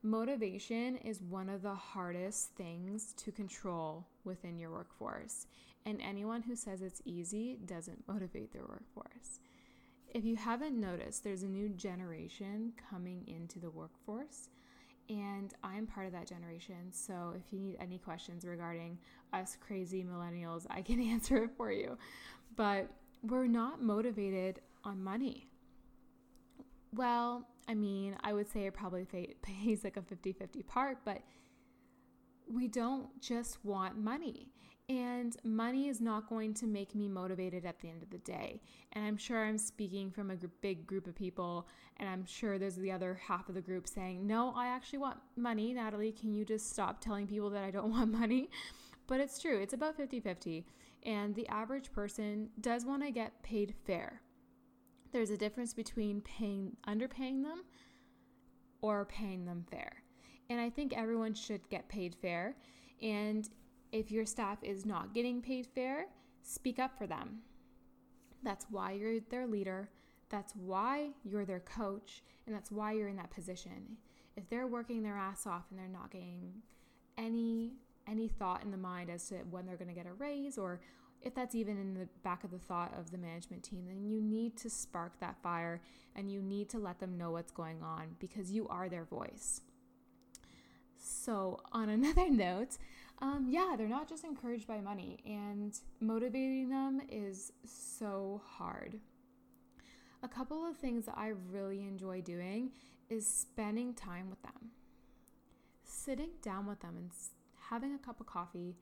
Motivation 0.04 0.96
is 0.96 1.22
one 1.22 1.48
of 1.48 1.62
the 1.62 1.74
hardest 1.74 2.54
things 2.56 3.12
to 3.18 3.30
control 3.30 4.06
within 4.24 4.58
your 4.58 4.70
workforce, 4.70 5.46
and 5.86 6.00
anyone 6.00 6.42
who 6.42 6.56
says 6.56 6.82
it's 6.82 7.02
easy 7.04 7.58
doesn't 7.66 8.06
motivate 8.08 8.52
their 8.52 8.66
workforce. 8.66 9.40
If 10.08 10.24
you 10.24 10.36
haven't 10.36 10.78
noticed, 10.78 11.24
there's 11.24 11.42
a 11.44 11.48
new 11.48 11.68
generation 11.68 12.72
coming 12.90 13.24
into 13.26 13.58
the 13.58 13.70
workforce, 13.70 14.48
and 15.12 15.52
I'm 15.62 15.86
part 15.86 16.06
of 16.06 16.12
that 16.12 16.26
generation. 16.26 16.90
So 16.90 17.34
if 17.36 17.52
you 17.52 17.58
need 17.58 17.76
any 17.78 17.98
questions 17.98 18.46
regarding 18.46 18.98
us 19.32 19.56
crazy 19.60 20.04
millennials, 20.04 20.66
I 20.70 20.80
can 20.80 21.00
answer 21.10 21.44
it 21.44 21.50
for 21.56 21.70
you. 21.70 21.98
But 22.56 22.88
we're 23.22 23.46
not 23.46 23.82
motivated 23.82 24.60
on 24.84 25.02
money. 25.02 25.48
Well, 26.94 27.46
I 27.68 27.74
mean, 27.74 28.16
I 28.22 28.32
would 28.32 28.50
say 28.50 28.66
it 28.66 28.74
probably 28.74 29.06
pays 29.42 29.84
like 29.84 29.96
a 29.96 30.02
50 30.02 30.32
50 30.32 30.62
part, 30.62 30.98
but 31.04 31.20
we 32.52 32.68
don't 32.68 33.20
just 33.20 33.64
want 33.64 33.96
money. 33.96 34.48
And 34.88 35.36
money 35.44 35.88
is 35.88 36.00
not 36.00 36.28
going 36.28 36.54
to 36.54 36.66
make 36.66 36.94
me 36.94 37.08
motivated 37.08 37.64
at 37.64 37.80
the 37.80 37.88
end 37.88 38.02
of 38.02 38.10
the 38.10 38.18
day. 38.18 38.60
And 38.92 39.04
I'm 39.04 39.16
sure 39.16 39.42
I'm 39.42 39.56
speaking 39.56 40.10
from 40.10 40.30
a 40.30 40.36
big 40.60 40.86
group 40.86 41.06
of 41.06 41.14
people, 41.14 41.66
and 41.98 42.08
I'm 42.08 42.26
sure 42.26 42.58
there's 42.58 42.76
the 42.76 42.92
other 42.92 43.18
half 43.26 43.48
of 43.48 43.54
the 43.54 43.60
group 43.60 43.86
saying, 43.88 44.26
No, 44.26 44.52
I 44.54 44.66
actually 44.66 44.98
want 44.98 45.18
money. 45.36 45.72
Natalie, 45.72 46.12
can 46.12 46.34
you 46.34 46.44
just 46.44 46.70
stop 46.70 47.00
telling 47.00 47.26
people 47.26 47.48
that 47.50 47.64
I 47.64 47.70
don't 47.70 47.90
want 47.90 48.10
money? 48.10 48.50
But 49.06 49.20
it's 49.20 49.38
true, 49.38 49.60
it's 49.60 49.74
about 49.74 49.96
50 49.96 50.20
50. 50.20 50.66
And 51.04 51.34
the 51.34 51.48
average 51.48 51.92
person 51.92 52.50
does 52.60 52.84
want 52.84 53.02
to 53.02 53.10
get 53.10 53.42
paid 53.42 53.74
fair. 53.86 54.20
There's 55.12 55.30
a 55.30 55.36
difference 55.36 55.74
between 55.74 56.20
paying 56.22 56.76
underpaying 56.86 57.42
them 57.42 57.64
or 58.80 59.04
paying 59.04 59.44
them 59.44 59.64
fair. 59.70 60.01
And 60.52 60.60
I 60.60 60.68
think 60.68 60.92
everyone 60.94 61.32
should 61.32 61.66
get 61.70 61.88
paid 61.88 62.14
fair. 62.14 62.54
And 63.00 63.48
if 63.90 64.10
your 64.10 64.26
staff 64.26 64.58
is 64.62 64.84
not 64.84 65.14
getting 65.14 65.40
paid 65.40 65.66
fair, 65.66 66.08
speak 66.42 66.78
up 66.78 66.98
for 66.98 67.06
them. 67.06 67.38
That's 68.42 68.66
why 68.68 68.92
you're 68.92 69.20
their 69.30 69.46
leader. 69.46 69.88
That's 70.28 70.52
why 70.54 71.12
you're 71.24 71.46
their 71.46 71.60
coach. 71.60 72.22
And 72.46 72.54
that's 72.54 72.70
why 72.70 72.92
you're 72.92 73.08
in 73.08 73.16
that 73.16 73.30
position. 73.30 73.96
If 74.36 74.50
they're 74.50 74.66
working 74.66 75.02
their 75.02 75.16
ass 75.16 75.46
off 75.46 75.64
and 75.70 75.78
they're 75.78 75.88
not 75.88 76.10
getting 76.10 76.52
any 77.16 77.72
any 78.06 78.28
thought 78.28 78.62
in 78.62 78.72
the 78.72 78.76
mind 78.76 79.08
as 79.08 79.28
to 79.28 79.36
when 79.48 79.64
they're 79.64 79.76
going 79.76 79.88
to 79.88 79.94
get 79.94 80.06
a 80.06 80.12
raise 80.12 80.58
or 80.58 80.80
if 81.22 81.34
that's 81.34 81.54
even 81.54 81.78
in 81.78 81.94
the 81.94 82.08
back 82.24 82.44
of 82.44 82.50
the 82.50 82.58
thought 82.58 82.92
of 82.98 83.10
the 83.10 83.16
management 83.16 83.62
team, 83.62 83.86
then 83.86 84.04
you 84.04 84.20
need 84.20 84.56
to 84.56 84.68
spark 84.68 85.18
that 85.20 85.36
fire 85.40 85.80
and 86.14 86.30
you 86.30 86.42
need 86.42 86.68
to 86.68 86.78
let 86.78 86.98
them 86.98 87.16
know 87.16 87.30
what's 87.30 87.52
going 87.52 87.80
on 87.82 88.16
because 88.18 88.50
you 88.50 88.68
are 88.68 88.88
their 88.90 89.04
voice. 89.04 89.62
So, 91.02 91.60
on 91.72 91.88
another 91.88 92.30
note, 92.30 92.78
um, 93.20 93.46
yeah, 93.48 93.74
they're 93.76 93.88
not 93.88 94.08
just 94.08 94.24
encouraged 94.24 94.66
by 94.66 94.80
money, 94.80 95.18
and 95.26 95.78
motivating 96.00 96.70
them 96.70 97.00
is 97.08 97.52
so 97.64 98.40
hard. 98.44 98.98
A 100.22 100.28
couple 100.28 100.66
of 100.66 100.76
things 100.76 101.06
that 101.06 101.18
I 101.18 101.32
really 101.50 101.80
enjoy 101.80 102.20
doing 102.20 102.70
is 103.10 103.26
spending 103.26 103.94
time 103.94 104.30
with 104.30 104.42
them, 104.42 104.70
sitting 105.84 106.30
down 106.40 106.66
with 106.66 106.80
them 106.80 106.96
and 106.96 107.10
having 107.68 107.94
a 107.94 107.98
cup 107.98 108.20
of 108.20 108.26
coffee. 108.26 108.76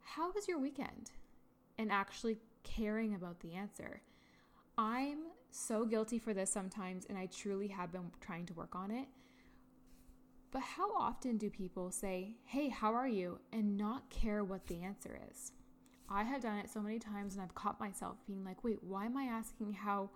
How 0.00 0.32
was 0.32 0.48
your 0.48 0.58
weekend? 0.58 1.10
and 1.78 1.92
actually 1.92 2.38
caring 2.62 3.14
about 3.14 3.40
the 3.40 3.54
answer. 3.54 4.00
I'm 4.78 5.18
so 5.50 5.84
guilty 5.84 6.18
for 6.18 6.34
this 6.34 6.50
sometimes, 6.50 7.06
and 7.08 7.16
I 7.16 7.26
truly 7.26 7.68
have 7.68 7.92
been 7.92 8.10
trying 8.20 8.46
to 8.46 8.54
work 8.54 8.74
on 8.74 8.90
it. 8.90 9.06
But 10.56 10.62
how 10.62 10.90
often 10.96 11.36
do 11.36 11.50
people 11.50 11.90
say, 11.90 12.36
Hey, 12.46 12.70
how 12.70 12.94
are 12.94 13.06
you? 13.06 13.40
and 13.52 13.76
not 13.76 14.08
care 14.08 14.42
what 14.42 14.66
the 14.66 14.82
answer 14.82 15.20
is? 15.30 15.52
I 16.08 16.22
have 16.22 16.40
done 16.40 16.56
it 16.56 16.70
so 16.70 16.80
many 16.80 16.98
times 16.98 17.34
and 17.34 17.42
I've 17.42 17.54
caught 17.54 17.78
myself 17.78 18.16
being 18.26 18.42
like, 18.42 18.64
wait, 18.64 18.82
why 18.82 19.04
am 19.04 19.18
I 19.18 19.24
asking 19.24 19.74
how 19.74 20.08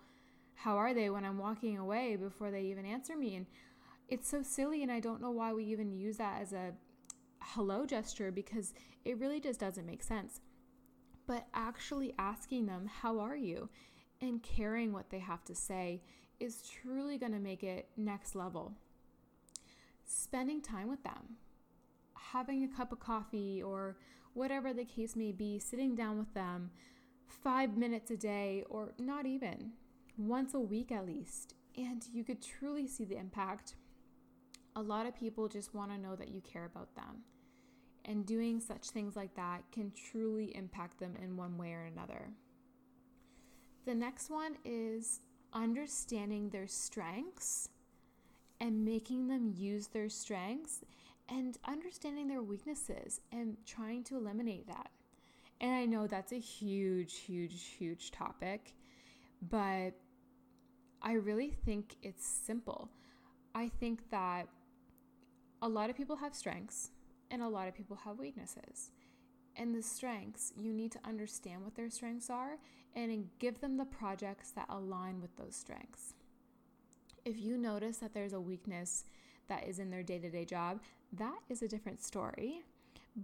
how 0.54 0.78
are 0.78 0.94
they 0.94 1.10
when 1.10 1.26
I'm 1.26 1.36
walking 1.36 1.76
away 1.76 2.16
before 2.16 2.50
they 2.50 2.62
even 2.62 2.86
answer 2.86 3.18
me? 3.18 3.36
And 3.36 3.44
it's 4.08 4.30
so 4.30 4.42
silly 4.42 4.82
and 4.82 4.90
I 4.90 4.98
don't 4.98 5.20
know 5.20 5.30
why 5.30 5.52
we 5.52 5.64
even 5.64 5.92
use 5.92 6.16
that 6.16 6.40
as 6.40 6.54
a 6.54 6.72
hello 7.42 7.84
gesture 7.84 8.32
because 8.32 8.72
it 9.04 9.18
really 9.18 9.40
just 9.40 9.60
doesn't 9.60 9.84
make 9.84 10.02
sense 10.02 10.40
but 11.26 11.48
actually 11.52 12.14
asking 12.18 12.64
them, 12.64 12.86
How 12.86 13.18
are 13.18 13.36
you? 13.36 13.68
and 14.22 14.42
caring 14.42 14.94
what 14.94 15.10
they 15.10 15.18
have 15.18 15.44
to 15.44 15.54
say 15.54 16.00
is 16.38 16.62
truly 16.62 17.18
going 17.18 17.32
to 17.32 17.38
make 17.38 17.62
it 17.62 17.90
next 17.98 18.34
level. 18.34 18.74
Spending 20.12 20.60
time 20.60 20.88
with 20.88 21.04
them, 21.04 21.36
having 22.32 22.64
a 22.64 22.76
cup 22.76 22.90
of 22.90 22.98
coffee 22.98 23.62
or 23.62 23.96
whatever 24.34 24.72
the 24.72 24.84
case 24.84 25.14
may 25.14 25.30
be, 25.30 25.56
sitting 25.60 25.94
down 25.94 26.18
with 26.18 26.34
them 26.34 26.72
five 27.28 27.76
minutes 27.76 28.10
a 28.10 28.16
day 28.16 28.64
or 28.68 28.92
not 28.98 29.24
even 29.24 29.70
once 30.18 30.52
a 30.52 30.58
week 30.58 30.90
at 30.90 31.06
least, 31.06 31.54
and 31.76 32.04
you 32.12 32.24
could 32.24 32.42
truly 32.42 32.88
see 32.88 33.04
the 33.04 33.16
impact. 33.16 33.76
A 34.74 34.82
lot 34.82 35.06
of 35.06 35.14
people 35.14 35.46
just 35.46 35.76
want 35.76 35.92
to 35.92 35.96
know 35.98 36.16
that 36.16 36.32
you 36.32 36.40
care 36.40 36.64
about 36.64 36.96
them. 36.96 37.22
And 38.04 38.26
doing 38.26 38.58
such 38.58 38.90
things 38.90 39.14
like 39.14 39.36
that 39.36 39.62
can 39.70 39.92
truly 39.92 40.56
impact 40.56 40.98
them 40.98 41.14
in 41.22 41.36
one 41.36 41.56
way 41.56 41.72
or 41.72 41.84
another. 41.84 42.32
The 43.86 43.94
next 43.94 44.28
one 44.28 44.56
is 44.64 45.20
understanding 45.52 46.50
their 46.50 46.66
strengths 46.66 47.68
and 48.60 48.84
making 48.84 49.28
them 49.28 49.52
use 49.56 49.88
their 49.88 50.08
strengths 50.08 50.82
and 51.28 51.56
understanding 51.66 52.28
their 52.28 52.42
weaknesses 52.42 53.20
and 53.32 53.56
trying 53.64 54.04
to 54.04 54.16
eliminate 54.16 54.66
that. 54.66 54.90
And 55.60 55.72
I 55.72 55.86
know 55.86 56.06
that's 56.06 56.32
a 56.32 56.38
huge, 56.38 57.18
huge, 57.18 57.66
huge 57.78 58.10
topic, 58.10 58.74
but 59.50 59.92
I 61.02 61.12
really 61.12 61.50
think 61.50 61.96
it's 62.02 62.26
simple. 62.26 62.90
I 63.54 63.68
think 63.68 64.10
that 64.10 64.48
a 65.62 65.68
lot 65.68 65.90
of 65.90 65.96
people 65.96 66.16
have 66.16 66.34
strengths 66.34 66.90
and 67.30 67.42
a 67.42 67.48
lot 67.48 67.68
of 67.68 67.74
people 67.74 67.96
have 68.04 68.18
weaknesses. 68.18 68.90
And 69.56 69.74
the 69.74 69.82
strengths, 69.82 70.52
you 70.56 70.72
need 70.72 70.92
to 70.92 70.98
understand 71.04 71.62
what 71.62 71.74
their 71.74 71.90
strengths 71.90 72.30
are 72.30 72.58
and 72.94 73.28
give 73.38 73.60
them 73.60 73.76
the 73.76 73.84
projects 73.84 74.50
that 74.52 74.66
align 74.68 75.20
with 75.20 75.36
those 75.36 75.54
strengths. 75.56 76.14
If 77.24 77.38
you 77.38 77.56
notice 77.56 77.98
that 77.98 78.14
there's 78.14 78.32
a 78.32 78.40
weakness 78.40 79.04
that 79.48 79.66
is 79.66 79.78
in 79.78 79.90
their 79.90 80.02
day 80.02 80.18
to 80.18 80.30
day 80.30 80.44
job, 80.44 80.80
that 81.12 81.38
is 81.48 81.62
a 81.62 81.68
different 81.68 82.02
story. 82.02 82.62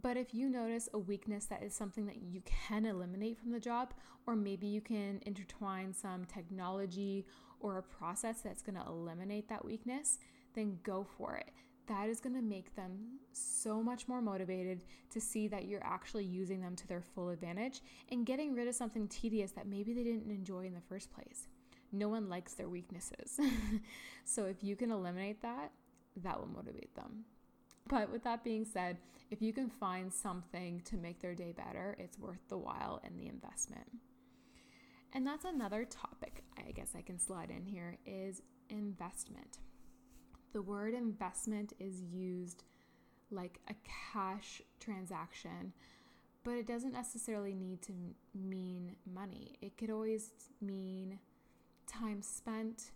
But 0.03 0.17
if 0.17 0.35
you 0.35 0.49
notice 0.49 0.89
a 0.93 0.99
weakness 0.99 1.47
that 1.47 1.63
is 1.63 1.75
something 1.75 2.07
that 2.07 2.23
you 2.23 2.43
can 2.45 2.85
eliminate 2.85 3.39
from 3.39 3.53
the 3.53 3.61
job, 3.61 3.95
or 4.27 4.35
maybe 4.35 4.67
you 4.67 4.81
can 4.81 5.21
intertwine 5.25 5.95
some 5.95 6.25
technology 6.25 7.25
or 7.61 7.79
a 7.79 7.83
process 7.83 8.41
that's 8.41 8.63
going 8.63 8.77
to 8.77 8.87
eliminate 8.87 9.49
that 9.49 9.65
weakness, 9.65 10.19
then 10.55 10.79
go 10.83 11.07
for 11.17 11.37
it 11.37 11.51
that 11.87 12.09
is 12.09 12.21
going 12.21 12.35
to 12.35 12.43
make 12.43 12.75
them 12.75 13.19
so 13.33 13.83
much 13.83 14.09
more 14.09 14.21
motivated 14.21 14.85
to 15.11 15.21
see 15.21 15.49
that 15.49 15.67
you're 15.67 15.85
actually 15.85 16.25
using 16.25 16.61
them 16.61 16.75
to 16.77 16.87
their 16.89 17.01
full 17.01 17.29
advantage 17.29 17.81
and 18.11 18.27
getting 18.27 18.55
rid 18.55 18.69
of 18.69 18.75
something 18.75 19.07
tedious 19.09 19.53
that 19.53 19.67
maybe 19.67 19.93
they 19.93 20.03
didn't 20.03 20.31
enjoy 20.31 20.67
in 20.67 20.75
the 20.75 20.81
first 20.81 21.13
place. 21.13 21.49
No 21.93 22.09
one 22.09 22.29
likes 22.29 22.55
their 22.55 22.69
weaknesses. 22.69 23.41
so 24.25 24.47
if 24.47 24.63
you 24.63 24.77
can 24.77 24.91
eliminate 24.91 25.43
that, 25.43 25.73
that 26.23 26.39
will 26.39 26.49
motivate 26.49 26.95
them. 26.95 27.25
But 27.89 28.11
with 28.11 28.25
that 28.25 28.43
being 28.43 28.65
said, 28.65 28.99
if 29.31 29.41
you 29.41 29.53
can 29.53 29.69
find 29.69 30.13
something 30.13 30.83
to 30.87 30.97
make 30.97 31.21
their 31.21 31.35
day 31.35 31.53
better, 31.53 31.97
it's 31.99 32.19
worth 32.19 32.49
the 32.49 32.59
while 32.59 33.01
and 33.05 33.19
the 33.19 33.29
investment. 33.29 33.87
And 35.13 35.27
that's 35.27 35.45
another 35.45 35.85
topic 35.85 36.43
I 36.59 36.73
guess 36.73 36.93
I 36.97 37.03
can 37.03 37.19
slide 37.19 37.51
in 37.51 37.65
here 37.65 37.99
is 38.05 38.43
investment 38.69 39.59
the 40.57 40.63
word 40.63 40.95
investment 40.95 41.75
is 41.79 42.01
used 42.01 42.65
like 43.31 43.61
a 43.69 43.75
cash 44.15 44.63
transaction, 44.81 45.75
but 46.45 46.53
it 46.53 46.67
doesn't 46.67 46.95
necessarily 46.95 47.55
need 47.55 47.83
to 47.83 47.93
mean 48.35 48.97
money. 49.05 49.59
It 49.61 49.77
could 49.77 49.91
always 49.91 50.31
mean 50.63 51.19
time 51.87 52.23
spent 52.23 52.91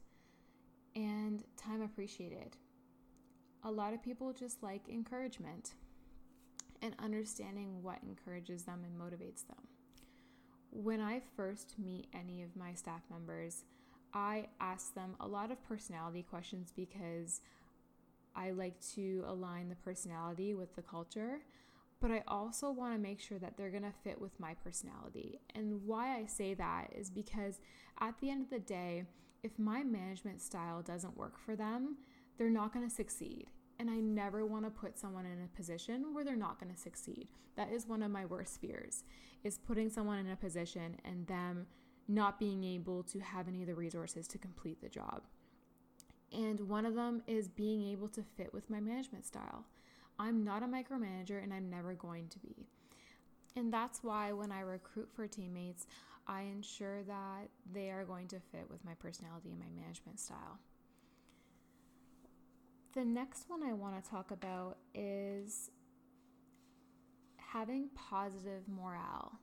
and 0.95 1.45
time 1.57 1.83
appreciated. 1.83 2.57
A 3.65 3.71
lot 3.71 3.93
of 3.93 4.03
people 4.03 4.33
just 4.33 4.63
like 4.63 4.89
encouragement 4.89 5.75
and 6.83 6.95
understanding 6.99 7.83
what 7.83 7.99
encourages 8.03 8.65
them 8.65 8.85
and 8.85 8.99
motivates 8.99 9.47
them. 9.47 9.69
When 10.71 11.01
I 11.01 11.21
first 11.37 11.75
meet 11.79 12.07
any 12.15 12.43
of 12.43 12.57
my 12.57 12.75
staff 12.75 13.03
members, 13.11 13.65
I 14.15 14.49
ask 14.61 14.95
them 14.95 15.15
a 15.21 15.27
lot 15.27 15.51
of 15.51 15.63
personality 15.63 16.23
questions 16.23 16.73
because 16.75 17.41
I 18.35 18.53
like 18.53 18.81
to 18.95 19.25
align 19.27 19.69
the 19.69 19.75
personality 19.77 20.55
with 20.55 20.75
the 20.77 20.83
culture, 20.83 21.41
but 22.01 22.11
I 22.11 22.23
also 22.27 22.71
want 22.71 22.95
to 22.95 22.99
make 22.99 23.21
sure 23.21 23.39
that 23.39 23.57
they're 23.57 23.71
going 23.71 23.83
to 23.83 23.93
fit 24.03 24.21
with 24.21 24.39
my 24.41 24.55
personality. 24.55 25.41
And 25.55 25.85
why 25.85 26.17
I 26.17 26.27
say 26.27 26.55
that 26.55 26.89
is 26.97 27.11
because 27.11 27.61
at 28.01 28.19
the 28.21 28.31
end 28.31 28.43
of 28.43 28.51
the 28.51 28.59
day, 28.59 29.05
if 29.43 29.59
my 29.59 29.83
management 29.83 30.41
style 30.41 30.83
doesn't 30.83 31.17
work 31.17 31.39
for 31.39 31.57
them, 31.57 31.97
they're 32.39 32.51
not 32.51 32.73
going 32.73 32.89
to 32.89 32.95
succeed. 32.95 33.49
And 33.79 33.91
I 33.91 33.97
never 33.97 34.45
want 34.45 34.65
to 34.65 34.71
put 34.71 34.99
someone 34.99 35.27
in 35.27 35.43
a 35.43 35.57
position 35.57 36.13
where 36.13 36.25
they're 36.25 36.37
not 36.37 36.61
going 36.61 36.73
to 36.73 36.81
succeed. 36.81 37.29
That 37.57 37.73
is 37.73 37.87
one 37.87 38.03
of 38.03 38.11
my 38.11 38.25
worst 38.25 38.61
fears 38.61 39.05
is 39.43 39.59
putting 39.59 39.91
someone 39.91 40.19
in 40.19 40.31
a 40.31 40.37
position 40.37 40.97
and 41.05 41.27
them 41.27 41.67
not 42.09 42.39
being 42.39 42.65
able 42.65 43.03
to 43.05 43.21
have 43.21 43.49
any 43.49 43.63
of 43.63 43.69
the 43.69 43.75
resources 43.75 44.27
to 44.29 44.39
complete 44.39 44.81
the 44.83 44.89
job. 44.89 45.23
And 46.33 46.61
one 46.61 46.87
of 46.87 46.95
them 46.95 47.23
is 47.27 47.49
being 47.49 47.83
able 47.89 48.09
to 48.09 48.23
fit 48.23 48.53
with 48.53 48.71
my 48.71 48.81
management 48.81 49.25
style. 49.25 49.65
I'm 50.21 50.45
not 50.45 50.63
a 50.63 50.67
micromanager 50.67 51.43
and 51.43 51.53
I'm 51.53 51.71
never 51.71 51.95
going 51.95 52.29
to 52.29 52.39
be. 52.41 52.67
And 53.57 53.73
that's 53.73 54.05
why 54.05 54.33
when 54.33 54.53
I 54.53 54.61
recruit 54.61 55.09
for 55.15 55.27
teammates, 55.27 55.87
I 56.27 56.43
ensure 56.43 57.03
that 57.05 57.49
they 57.73 57.91
are 57.91 58.05
going 58.05 58.29
to 58.29 58.37
fit 58.39 58.67
with 58.71 58.85
my 58.85 58.93
personality 58.95 59.49
and 59.49 59.59
my 59.59 59.81
management 59.81 60.21
style. 60.21 60.59
The 62.93 63.05
next 63.05 63.49
one 63.49 63.63
I 63.63 63.73
want 63.73 64.03
to 64.03 64.11
talk 64.11 64.31
about 64.31 64.77
is 64.95 65.71
having 67.39 67.89
positive 67.95 68.69
morale. 68.69 69.41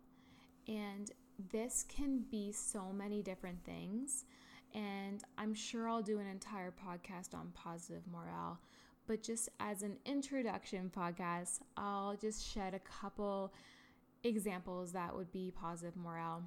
And 0.67 1.09
this 1.51 1.85
can 1.89 2.19
be 2.29 2.51
so 2.51 2.91
many 2.93 3.23
different 3.23 3.63
things. 3.65 4.25
And 4.75 5.23
I'm 5.39 5.55
sure 5.55 5.89
I'll 5.89 6.03
do 6.03 6.19
an 6.19 6.27
entire 6.27 6.71
podcast 6.71 7.33
on 7.33 7.51
positive 7.55 8.03
morale. 8.11 8.59
But 9.07 9.23
just 9.23 9.47
as 9.61 9.83
an 9.83 9.97
introduction 10.05 10.91
podcast, 10.95 11.59
I'll 11.77 12.17
just 12.17 12.45
shed 12.45 12.73
a 12.73 12.79
couple 12.79 13.53
examples 14.23 14.91
that 14.91 15.15
would 15.15 15.31
be 15.31 15.53
positive 15.55 15.95
morale. 15.95 16.43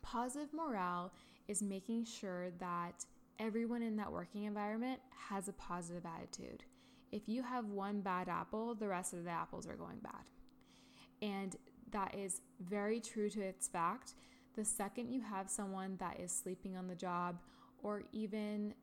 Positive 0.00 0.48
morale 0.54 1.12
is 1.46 1.62
making 1.62 2.06
sure 2.06 2.50
that 2.58 3.04
everyone 3.38 3.82
in 3.82 3.96
that 3.96 4.10
working 4.10 4.44
environment 4.44 4.98
has 5.28 5.48
a 5.48 5.52
positive 5.52 6.04
attitude. 6.06 6.64
If 7.12 7.28
you 7.28 7.42
have 7.42 7.66
one 7.66 8.00
bad 8.00 8.28
apple, 8.28 8.74
the 8.74 8.88
rest 8.88 9.12
of 9.12 9.24
the 9.24 9.30
apples 9.30 9.66
are 9.66 9.76
going 9.76 9.98
bad. 10.02 10.24
And 11.20 11.54
that 11.90 12.14
is 12.14 12.40
very 12.60 13.00
true 13.00 13.28
to 13.30 13.40
its 13.42 13.68
fact. 13.68 14.14
The 14.56 14.64
second 14.64 15.12
you 15.12 15.20
have 15.20 15.50
someone 15.50 15.96
that 15.98 16.18
is 16.18 16.32
sleeping 16.32 16.76
on 16.76 16.86
the 16.88 16.94
job 16.94 17.40
or 17.82 18.04
even 18.12 18.74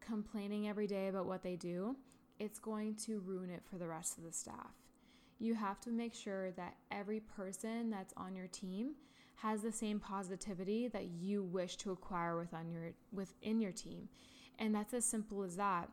complaining 0.00 0.68
every 0.68 0.86
day 0.86 1.08
about 1.08 1.26
what 1.26 1.42
they 1.42 1.56
do, 1.56 1.96
it's 2.40 2.58
going 2.58 2.96
to 2.96 3.20
ruin 3.20 3.50
it 3.50 3.62
for 3.70 3.78
the 3.78 3.86
rest 3.86 4.18
of 4.18 4.24
the 4.24 4.32
staff. 4.32 4.74
You 5.38 5.54
have 5.54 5.78
to 5.80 5.90
make 5.90 6.14
sure 6.14 6.50
that 6.52 6.74
every 6.90 7.20
person 7.20 7.90
that's 7.90 8.14
on 8.16 8.34
your 8.34 8.48
team 8.48 8.94
has 9.36 9.62
the 9.62 9.72
same 9.72 10.00
positivity 10.00 10.88
that 10.88 11.08
you 11.18 11.42
wish 11.42 11.76
to 11.76 11.92
acquire 11.92 12.36
within 12.36 12.70
your 12.72 12.92
within 13.12 13.60
your 13.60 13.72
team. 13.72 14.08
And 14.58 14.74
that's 14.74 14.92
as 14.92 15.04
simple 15.04 15.42
as 15.42 15.56
that. 15.56 15.88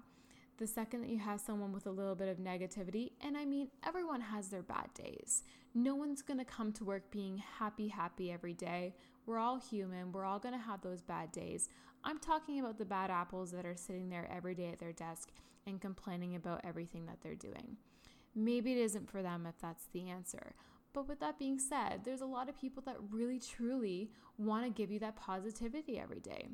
The 0.57 0.67
second 0.67 1.01
that 1.01 1.09
you 1.09 1.19
have 1.19 1.39
someone 1.39 1.71
with 1.71 1.85
a 1.85 1.91
little 1.91 2.15
bit 2.15 2.29
of 2.29 2.37
negativity, 2.37 3.11
and 3.21 3.37
I 3.37 3.45
mean 3.45 3.69
everyone 3.85 4.21
has 4.21 4.49
their 4.49 4.63
bad 4.63 4.89
days. 4.93 5.43
No 5.73 5.95
one's 5.95 6.21
going 6.21 6.39
to 6.39 6.45
come 6.45 6.71
to 6.73 6.83
work 6.83 7.11
being 7.11 7.41
happy 7.59 7.89
happy 7.89 8.31
every 8.31 8.53
day. 8.53 8.95
We're 9.25 9.37
all 9.37 9.59
human. 9.59 10.11
We're 10.11 10.25
all 10.25 10.39
going 10.39 10.55
to 10.55 10.59
have 10.59 10.81
those 10.81 11.01
bad 11.01 11.31
days. 11.31 11.69
I'm 12.03 12.19
talking 12.19 12.59
about 12.59 12.77
the 12.77 12.85
bad 12.85 13.11
apples 13.11 13.51
that 13.51 13.65
are 13.65 13.75
sitting 13.75 14.09
there 14.09 14.29
every 14.33 14.55
day 14.55 14.69
at 14.71 14.79
their 14.79 14.93
desk 14.93 15.29
and 15.67 15.79
complaining 15.79 16.35
about 16.35 16.61
everything 16.63 17.05
that 17.05 17.17
they're 17.21 17.35
doing. 17.35 17.77
Maybe 18.33 18.71
it 18.71 18.77
isn't 18.79 19.09
for 19.09 19.21
them 19.21 19.45
if 19.45 19.59
that's 19.59 19.87
the 19.93 20.09
answer. 20.09 20.53
But 20.93 21.07
with 21.07 21.19
that 21.19 21.37
being 21.37 21.59
said, 21.59 22.01
there's 22.03 22.21
a 22.21 22.25
lot 22.25 22.49
of 22.49 22.59
people 22.59 22.81
that 22.85 22.97
really 23.11 23.39
truly 23.39 24.09
want 24.37 24.65
to 24.65 24.71
give 24.71 24.89
you 24.89 24.99
that 24.99 25.15
positivity 25.15 25.99
every 25.99 26.19
day. 26.19 26.47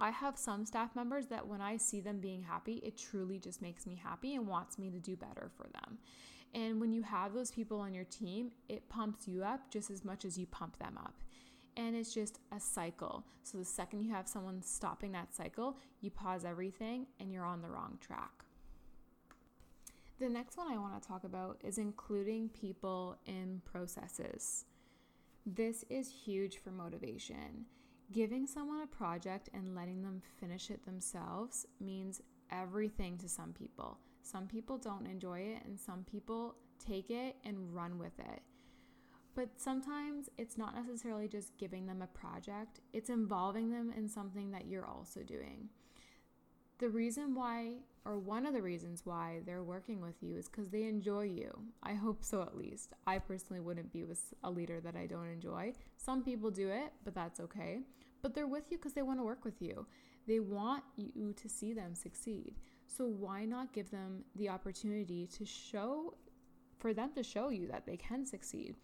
I 0.00 0.10
have 0.10 0.38
some 0.38 0.64
staff 0.64 0.96
members 0.96 1.26
that 1.26 1.46
when 1.46 1.60
I 1.60 1.76
see 1.76 2.00
them 2.00 2.20
being 2.20 2.42
happy, 2.42 2.80
it 2.82 2.96
truly 2.96 3.38
just 3.38 3.60
makes 3.60 3.86
me 3.86 4.00
happy 4.02 4.34
and 4.34 4.46
wants 4.46 4.78
me 4.78 4.90
to 4.90 4.98
do 4.98 5.14
better 5.14 5.50
for 5.56 5.68
them. 5.74 5.98
And 6.54 6.80
when 6.80 6.92
you 6.92 7.02
have 7.02 7.32
those 7.32 7.50
people 7.50 7.78
on 7.78 7.94
your 7.94 8.04
team, 8.04 8.50
it 8.68 8.88
pumps 8.88 9.28
you 9.28 9.44
up 9.44 9.70
just 9.70 9.90
as 9.90 10.04
much 10.04 10.24
as 10.24 10.38
you 10.38 10.46
pump 10.46 10.78
them 10.78 10.98
up. 10.98 11.14
And 11.76 11.96
it's 11.96 12.12
just 12.12 12.40
a 12.52 12.60
cycle. 12.60 13.24
So 13.42 13.58
the 13.58 13.64
second 13.64 14.02
you 14.02 14.12
have 14.12 14.28
someone 14.28 14.62
stopping 14.62 15.12
that 15.12 15.34
cycle, 15.34 15.78
you 16.00 16.10
pause 16.10 16.44
everything 16.44 17.06
and 17.18 17.32
you're 17.32 17.46
on 17.46 17.62
the 17.62 17.70
wrong 17.70 17.98
track. 18.00 18.44
The 20.18 20.28
next 20.28 20.58
one 20.58 20.70
I 20.70 20.76
want 20.76 21.00
to 21.00 21.08
talk 21.08 21.24
about 21.24 21.58
is 21.64 21.78
including 21.78 22.50
people 22.50 23.16
in 23.24 23.62
processes. 23.64 24.66
This 25.46 25.84
is 25.88 26.10
huge 26.10 26.58
for 26.58 26.70
motivation. 26.70 27.64
Giving 28.12 28.46
someone 28.46 28.82
a 28.82 28.86
project 28.86 29.48
and 29.54 29.74
letting 29.74 30.02
them 30.02 30.20
finish 30.38 30.70
it 30.70 30.84
themselves 30.84 31.64
means 31.80 32.20
everything 32.50 33.16
to 33.18 33.28
some 33.28 33.52
people. 33.52 33.98
Some 34.22 34.46
people 34.46 34.76
don't 34.76 35.06
enjoy 35.06 35.40
it, 35.40 35.62
and 35.64 35.80
some 35.80 36.04
people 36.04 36.56
take 36.84 37.10
it 37.10 37.36
and 37.44 37.74
run 37.74 37.98
with 37.98 38.18
it. 38.18 38.42
But 39.40 39.58
sometimes 39.58 40.28
it's 40.36 40.58
not 40.58 40.76
necessarily 40.76 41.26
just 41.26 41.56
giving 41.56 41.86
them 41.86 42.02
a 42.02 42.06
project, 42.08 42.80
it's 42.92 43.08
involving 43.08 43.70
them 43.70 43.90
in 43.96 44.06
something 44.06 44.50
that 44.50 44.66
you're 44.66 44.84
also 44.84 45.20
doing. 45.20 45.70
The 46.76 46.90
reason 46.90 47.34
why, 47.34 47.76
or 48.04 48.18
one 48.18 48.44
of 48.44 48.52
the 48.52 48.60
reasons 48.60 49.06
why 49.06 49.40
they're 49.46 49.62
working 49.62 50.02
with 50.02 50.16
you 50.20 50.36
is 50.36 50.46
because 50.46 50.68
they 50.68 50.82
enjoy 50.82 51.22
you. 51.22 51.58
I 51.82 51.94
hope 51.94 52.22
so, 52.22 52.42
at 52.42 52.54
least. 52.54 52.92
I 53.06 53.18
personally 53.18 53.60
wouldn't 53.60 53.94
be 53.94 54.04
with 54.04 54.34
a 54.44 54.50
leader 54.50 54.78
that 54.82 54.94
I 54.94 55.06
don't 55.06 55.30
enjoy. 55.30 55.72
Some 55.96 56.22
people 56.22 56.50
do 56.50 56.68
it, 56.68 56.92
but 57.02 57.14
that's 57.14 57.40
okay. 57.40 57.78
But 58.20 58.34
they're 58.34 58.46
with 58.46 58.70
you 58.70 58.76
because 58.76 58.92
they 58.92 59.00
want 59.00 59.20
to 59.20 59.24
work 59.24 59.46
with 59.46 59.62
you. 59.62 59.86
They 60.28 60.40
want 60.40 60.84
you 60.96 61.32
to 61.32 61.48
see 61.48 61.72
them 61.72 61.94
succeed. 61.94 62.56
So 62.86 63.06
why 63.06 63.46
not 63.46 63.72
give 63.72 63.90
them 63.90 64.22
the 64.36 64.50
opportunity 64.50 65.26
to 65.28 65.46
show, 65.46 66.12
for 66.78 66.92
them 66.92 67.12
to 67.16 67.22
show 67.22 67.48
you 67.48 67.68
that 67.68 67.86
they 67.86 67.96
can 67.96 68.26
succeed? 68.26 68.76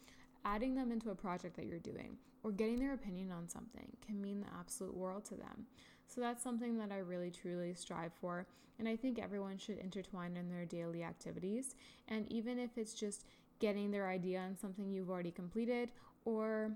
Adding 0.47 0.75
them 0.75 0.93
into 0.93 1.11
a 1.11 1.15
project 1.15 1.57
that 1.57 1.67
you're 1.67 1.79
doing 1.81 2.17
or 2.43 2.53
getting 2.53 2.79
their 2.79 2.95
opinion 2.95 3.33
on 3.33 3.49
something 3.49 3.89
can 4.07 4.23
mean 4.23 4.41
the 4.41 4.59
absolute 4.59 4.97
world 4.97 5.25
to 5.27 5.35
them. 5.35 5.67
So 6.07 6.21
that's 6.21 6.43
something 6.43 6.79
that 6.79 6.93
I 6.93 6.99
really 6.99 7.31
truly 7.31 7.75
strive 7.75 8.13
for. 8.21 8.47
And 8.79 8.89
I 8.89 8.95
think 8.95 9.19
everyone 9.19 9.59
should 9.59 9.79
intertwine 9.79 10.37
in 10.37 10.49
their 10.49 10.65
daily 10.65 11.03
activities. 11.03 11.75
And 12.09 12.31
even 12.31 12.59
if 12.59 12.79
it's 12.79 12.95
just 12.95 13.27
getting 13.59 13.91
their 13.91 14.09
idea 14.09 14.39
on 14.39 14.57
something 14.57 14.89
you've 14.89 15.11
already 15.11 15.33
completed 15.33 15.91
or 16.25 16.71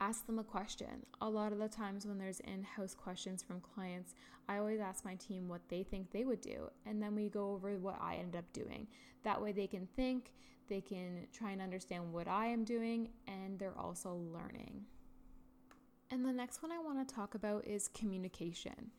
ask 0.00 0.26
them 0.26 0.40
a 0.40 0.44
question. 0.44 1.06
A 1.20 1.28
lot 1.28 1.52
of 1.52 1.58
the 1.58 1.68
times 1.68 2.06
when 2.06 2.18
there's 2.18 2.40
in 2.40 2.64
house 2.64 2.92
questions 2.94 3.40
from 3.42 3.60
clients, 3.60 4.14
I 4.48 4.58
always 4.58 4.80
ask 4.80 5.04
my 5.04 5.14
team 5.14 5.48
what 5.48 5.60
they 5.68 5.84
think 5.84 6.10
they 6.10 6.24
would 6.24 6.40
do. 6.40 6.68
And 6.84 7.00
then 7.00 7.14
we 7.14 7.28
go 7.28 7.52
over 7.52 7.78
what 7.78 8.00
I 8.00 8.16
ended 8.16 8.36
up 8.36 8.52
doing. 8.52 8.88
That 9.22 9.40
way 9.40 9.52
they 9.52 9.68
can 9.68 9.86
think, 9.94 10.32
they 10.68 10.80
can 10.80 11.26
try 11.32 11.50
and 11.50 11.60
understand 11.60 12.12
what 12.12 12.28
I 12.28 12.46
am 12.46 12.64
doing, 12.64 13.10
and 13.26 13.58
they're 13.58 13.78
also 13.78 14.14
learning. 14.14 14.84
And 16.10 16.24
the 16.24 16.32
next 16.32 16.62
one 16.62 16.72
I 16.72 16.78
want 16.78 17.06
to 17.06 17.14
talk 17.14 17.34
about 17.34 17.66
is 17.66 17.88
communication. 17.88 18.90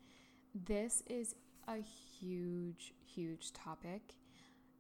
This 0.54 1.04
is 1.08 1.36
a 1.67 1.78
huge, 1.78 2.93
huge 3.06 3.54
topic, 3.54 4.15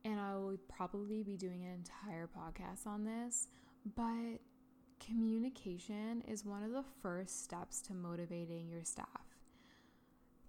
and 0.03 0.19
I 0.19 0.35
will 0.35 0.57
probably 0.67 1.23
be 1.23 1.37
doing 1.37 1.63
an 1.63 1.73
entire 1.73 2.27
podcast 2.27 2.87
on 2.87 3.05
this. 3.05 3.47
But 3.95 4.39
communication 4.99 6.23
is 6.27 6.45
one 6.45 6.63
of 6.63 6.71
the 6.71 6.83
first 7.01 7.43
steps 7.43 7.81
to 7.83 7.93
motivating 7.93 8.67
your 8.69 8.83
staff. 8.83 9.32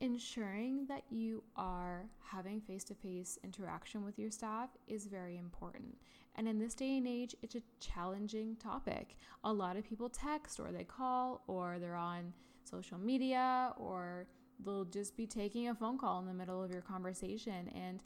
Ensuring 0.05 0.85
that 0.89 1.05
you 1.09 1.43
are 1.57 2.05
having 2.21 2.61
face 2.61 2.85
to 2.85 2.95
face 2.95 3.39
interaction 3.43 4.05
with 4.05 4.19
your 4.19 4.31
staff 4.31 4.69
is 4.87 5.07
very 5.07 5.39
important. 5.39 5.97
And 6.37 6.47
in 6.47 6.59
this 6.59 6.75
day 6.75 6.99
and 6.99 7.09
age, 7.09 7.35
it's 7.41 7.55
a 7.55 7.63
challenging 7.81 8.57
topic. 8.57 9.17
A 9.45 9.51
lot 9.51 9.79
of 9.79 9.89
people 9.89 10.11
text 10.11 10.61
or 10.61 10.73
they 10.73 10.85
call 10.85 11.43
or 11.47 11.79
they're 11.79 11.97
on 11.97 12.35
social 12.65 12.99
media 12.99 13.73
or 13.79 14.27
they'll 14.63 14.85
just 14.85 15.17
be 15.17 15.27
taking 15.27 15.69
a 15.69 15.75
phone 15.75 15.97
call 15.97 16.21
in 16.21 16.27
the 16.27 16.35
middle 16.35 16.63
of 16.63 16.71
your 16.71 16.83
conversation. 16.83 17.71
And 17.75 18.03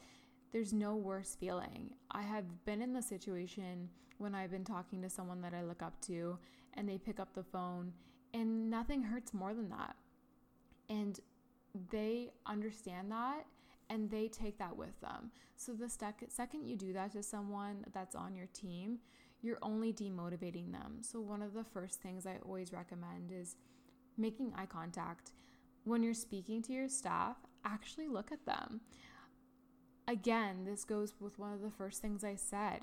there's 0.53 0.73
no 0.73 0.95
worse 0.95 1.37
feeling. 1.41 1.95
I 2.13 2.23
have 2.23 2.65
been 2.65 2.81
in 2.81 2.93
the 2.93 3.03
situation 3.03 3.89
when 4.19 4.37
I've 4.37 4.53
been 4.53 4.65
talking 4.65 5.03
to 5.03 5.11
someone 5.11 5.41
that 5.41 5.53
I 5.53 5.65
look 5.65 5.83
up 5.83 6.01
to 6.03 6.39
and 6.75 6.89
they 6.89 6.97
pick 6.97 7.19
up 7.19 7.35
the 7.35 7.43
phone, 7.43 7.93
and 8.33 8.71
nothing 8.71 9.03
hurts 9.03 9.35
more 9.35 9.53
than 9.53 9.69
that. 9.71 9.97
And 10.89 11.19
they 11.91 12.31
understand 12.47 13.11
that 13.12 13.47
and 13.91 14.11
they 14.11 14.29
take 14.29 14.59
that 14.59 14.77
with 14.77 15.01
them. 15.01 15.31
So 15.57 15.73
the 15.73 15.88
second 15.88 16.67
you 16.67 16.77
do 16.77 16.93
that 16.93 17.12
to 17.12 17.23
someone 17.23 17.85
that's 17.93 18.14
on 18.14 18.35
your 18.35 18.49
team, 18.53 18.99
you're 19.41 19.59
only 19.62 19.93
demotivating 19.93 20.73
them. 20.73 20.99
So 21.01 21.21
one 21.21 21.43
of 21.43 21.55
the 21.55 21.64
first 21.64 22.03
things 22.03 22.27
I 22.27 22.37
always 22.45 22.73
recommend 22.73 23.33
is 23.33 23.57
making 24.17 24.53
eye 24.57 24.67
contact. 24.67 25.33
When 25.85 26.03
you're 26.03 26.12
speaking 26.12 26.61
to 26.62 26.73
your 26.73 26.88
staff, 26.88 27.37
actually 27.64 28.09
look 28.09 28.31
at 28.33 28.45
them. 28.45 28.81
again, 30.09 30.64
this 30.64 30.85
goes 30.85 31.14
with 31.21 31.38
one 31.38 31.53
of 31.53 31.61
the 31.61 31.71
first 31.71 32.01
things 32.01 32.25
I 32.25 32.35
said. 32.35 32.81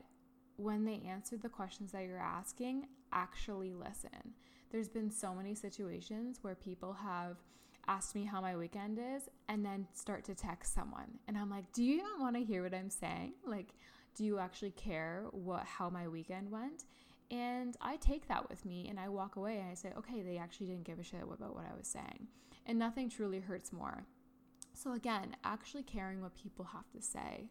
When 0.58 0.86
they 0.86 1.02
answer 1.08 1.36
the 1.36 1.50
questions 1.50 1.92
that 1.92 2.06
you're 2.06 2.18
asking, 2.18 2.88
actually 3.12 3.74
listen. 3.74 4.36
There's 4.72 4.88
been 4.88 5.12
so 5.12 5.34
many 5.34 5.56
situations 5.56 6.40
where 6.42 6.56
people 6.56 6.94
have 6.94 7.38
asked 7.88 8.16
me 8.16 8.26
how 8.26 8.42
my 8.42 8.56
weekend 8.56 9.00
is 9.00 9.30
and 9.48 9.66
then 9.66 9.88
start 9.94 10.24
to 10.26 10.36
text 10.36 10.74
someone. 10.74 11.20
And 11.28 11.38
I'm 11.38 11.50
like, 11.50 11.72
"Do 11.74 11.84
you 11.84 11.96
even 11.96 12.20
want 12.20 12.36
to 12.36 12.44
hear 12.44 12.64
what 12.64 12.74
I'm 12.74 12.90
saying? 12.90 13.34
Like, 13.46 13.74
do 14.16 14.24
you 14.24 14.40
actually 14.40 14.72
care 14.72 15.26
what 15.32 15.64
how 15.64 15.90
my 15.90 16.08
weekend 16.08 16.52
went?" 16.52 16.86
And 17.32 17.76
I 17.82 17.98
take 17.98 18.28
that 18.28 18.50
with 18.50 18.66
me 18.66 18.88
and 18.88 19.00
I 19.00 19.10
walk 19.10 19.36
away 19.36 19.60
and 19.60 19.70
I 19.70 19.74
say, 19.74 19.92
"Okay, 19.98 20.22
they 20.22 20.38
actually 20.38 20.68
didn't 20.68 20.84
give 20.84 21.00
a 21.00 21.04
shit 21.04 21.24
about 21.24 21.56
what 21.56 21.66
I 21.66 21.76
was 21.76 21.88
saying." 21.88 22.28
And 22.66 22.80
nothing 22.80 23.10
truly 23.10 23.40
hurts 23.40 23.72
more 23.72 24.06
so, 24.76 24.92
again, 24.92 25.38
actually 25.44 25.84
caring 25.84 26.22
what 26.22 26.36
people 26.36 26.66
have 26.66 26.92
to 26.92 27.02
say. 27.02 27.50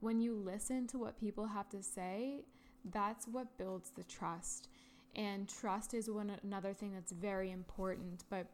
When 0.00 0.20
you 0.20 0.34
listen 0.34 0.86
to 0.88 0.98
what 0.98 1.18
people 1.18 1.46
have 1.46 1.70
to 1.70 1.82
say, 1.82 2.44
that's 2.84 3.26
what 3.26 3.56
builds 3.56 3.90
the 3.90 4.04
trust. 4.04 4.68
And 5.14 5.48
trust 5.48 5.94
is 5.94 6.10
one 6.10 6.38
another 6.42 6.74
thing 6.74 6.92
that's 6.92 7.12
very 7.12 7.50
important. 7.50 8.24
But 8.28 8.48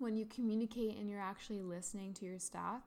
when 0.00 0.16
you 0.16 0.26
communicate 0.26 0.96
and 0.96 1.08
you're 1.08 1.20
actually 1.20 1.60
listening 1.60 2.14
to 2.14 2.24
your 2.24 2.38
staff, 2.38 2.82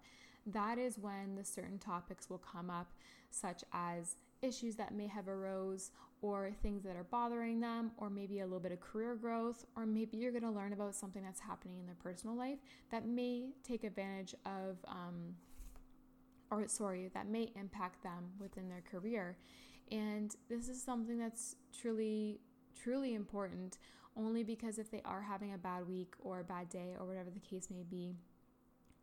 that 0.45 0.78
is 0.78 0.97
when 0.97 1.36
the 1.36 1.43
certain 1.43 1.78
topics 1.78 2.30
will 2.30 2.39
come 2.39 2.69
up, 2.69 2.91
such 3.30 3.63
as 3.71 4.15
issues 4.41 4.76
that 4.76 4.93
may 4.93 5.08
have 5.08 5.28
arose 5.28 5.91
or 6.21 6.52
things 6.62 6.84
that 6.84 6.95
are 6.95 7.06
bothering 7.06 7.60
them 7.60 7.91
or 7.97 8.10
maybe 8.10 8.39
a 8.39 8.43
little 8.43 8.60
bit 8.60 8.71
of 8.71 8.80
career 8.80 9.15
growth 9.15 9.65
or 9.76 9.86
maybe 9.86 10.17
you're 10.17 10.32
going 10.32 10.43
to 10.43 10.49
learn 10.49 10.73
about 10.73 10.95
something 10.95 11.23
that's 11.23 11.39
happening 11.39 11.78
in 11.80 11.86
their 11.86 11.95
personal 12.02 12.36
life 12.36 12.60
that 12.91 13.06
may 13.06 13.49
take 13.63 13.84
advantage 13.84 14.34
of 14.45 14.78
um, 14.88 15.36
or 16.49 16.67
sorry 16.67 17.10
that 17.13 17.28
may 17.28 17.52
impact 17.56 18.04
them 18.04 18.32
within 18.39 18.69
their 18.69 18.84
career. 18.89 19.38
And 19.91 20.36
this 20.49 20.69
is 20.69 20.82
something 20.82 21.17
that's 21.17 21.56
truly 21.78 22.39
truly 22.76 23.13
important 23.13 23.78
only 24.15 24.43
because 24.43 24.78
if 24.78 24.91
they 24.91 25.02
are 25.06 25.21
having 25.21 25.54
a 25.54 25.58
bad 25.58 25.88
week 25.88 26.13
or 26.19 26.39
a 26.39 26.43
bad 26.43 26.69
day 26.69 26.95
or 26.99 27.06
whatever 27.06 27.30
the 27.30 27.39
case 27.39 27.69
may 27.69 27.84
be 27.84 28.15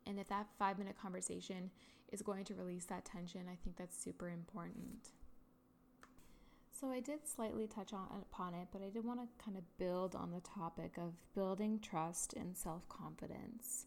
and 0.06 0.18
if 0.18 0.28
that 0.28 0.46
five 0.58 0.78
minute 0.78 0.96
conversation 1.00 1.70
is 2.12 2.22
going 2.22 2.44
to 2.44 2.54
release 2.54 2.84
that 2.84 3.04
tension 3.04 3.42
i 3.50 3.56
think 3.62 3.76
that's 3.76 4.02
super 4.02 4.28
important 4.28 5.10
so 6.80 6.90
I 6.90 7.00
did 7.00 7.28
slightly 7.28 7.66
touch 7.66 7.92
on 7.92 8.06
upon 8.22 8.54
it, 8.54 8.68
but 8.72 8.80
I 8.80 8.88
did 8.88 9.04
want 9.04 9.20
to 9.20 9.44
kind 9.44 9.58
of 9.58 9.64
build 9.76 10.14
on 10.14 10.30
the 10.30 10.40
topic 10.40 10.96
of 10.96 11.12
building 11.34 11.78
trust 11.78 12.32
and 12.32 12.56
self-confidence. 12.56 13.84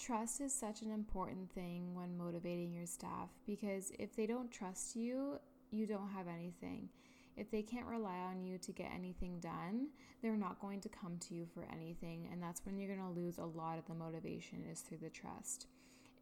Trust 0.00 0.40
is 0.40 0.54
such 0.54 0.82
an 0.82 0.92
important 0.92 1.50
thing 1.50 1.92
when 1.92 2.16
motivating 2.16 2.72
your 2.72 2.86
staff 2.86 3.30
because 3.46 3.90
if 3.98 4.14
they 4.14 4.26
don't 4.26 4.52
trust 4.52 4.94
you, 4.94 5.40
you 5.72 5.86
don't 5.88 6.10
have 6.10 6.28
anything. 6.28 6.88
If 7.36 7.50
they 7.50 7.62
can't 7.62 7.86
rely 7.86 8.18
on 8.18 8.42
you 8.42 8.58
to 8.58 8.72
get 8.72 8.90
anything 8.94 9.40
done, 9.40 9.88
they're 10.22 10.36
not 10.36 10.60
going 10.60 10.80
to 10.82 10.88
come 10.88 11.16
to 11.28 11.34
you 11.34 11.46
for 11.54 11.66
anything, 11.72 12.28
and 12.30 12.42
that's 12.42 12.64
when 12.64 12.78
you're 12.78 12.94
going 12.94 13.14
to 13.14 13.20
lose 13.20 13.38
a 13.38 13.44
lot 13.44 13.78
of 13.78 13.86
the 13.86 13.94
motivation 13.94 14.64
is 14.70 14.80
through 14.80 14.98
the 14.98 15.10
trust. 15.10 15.66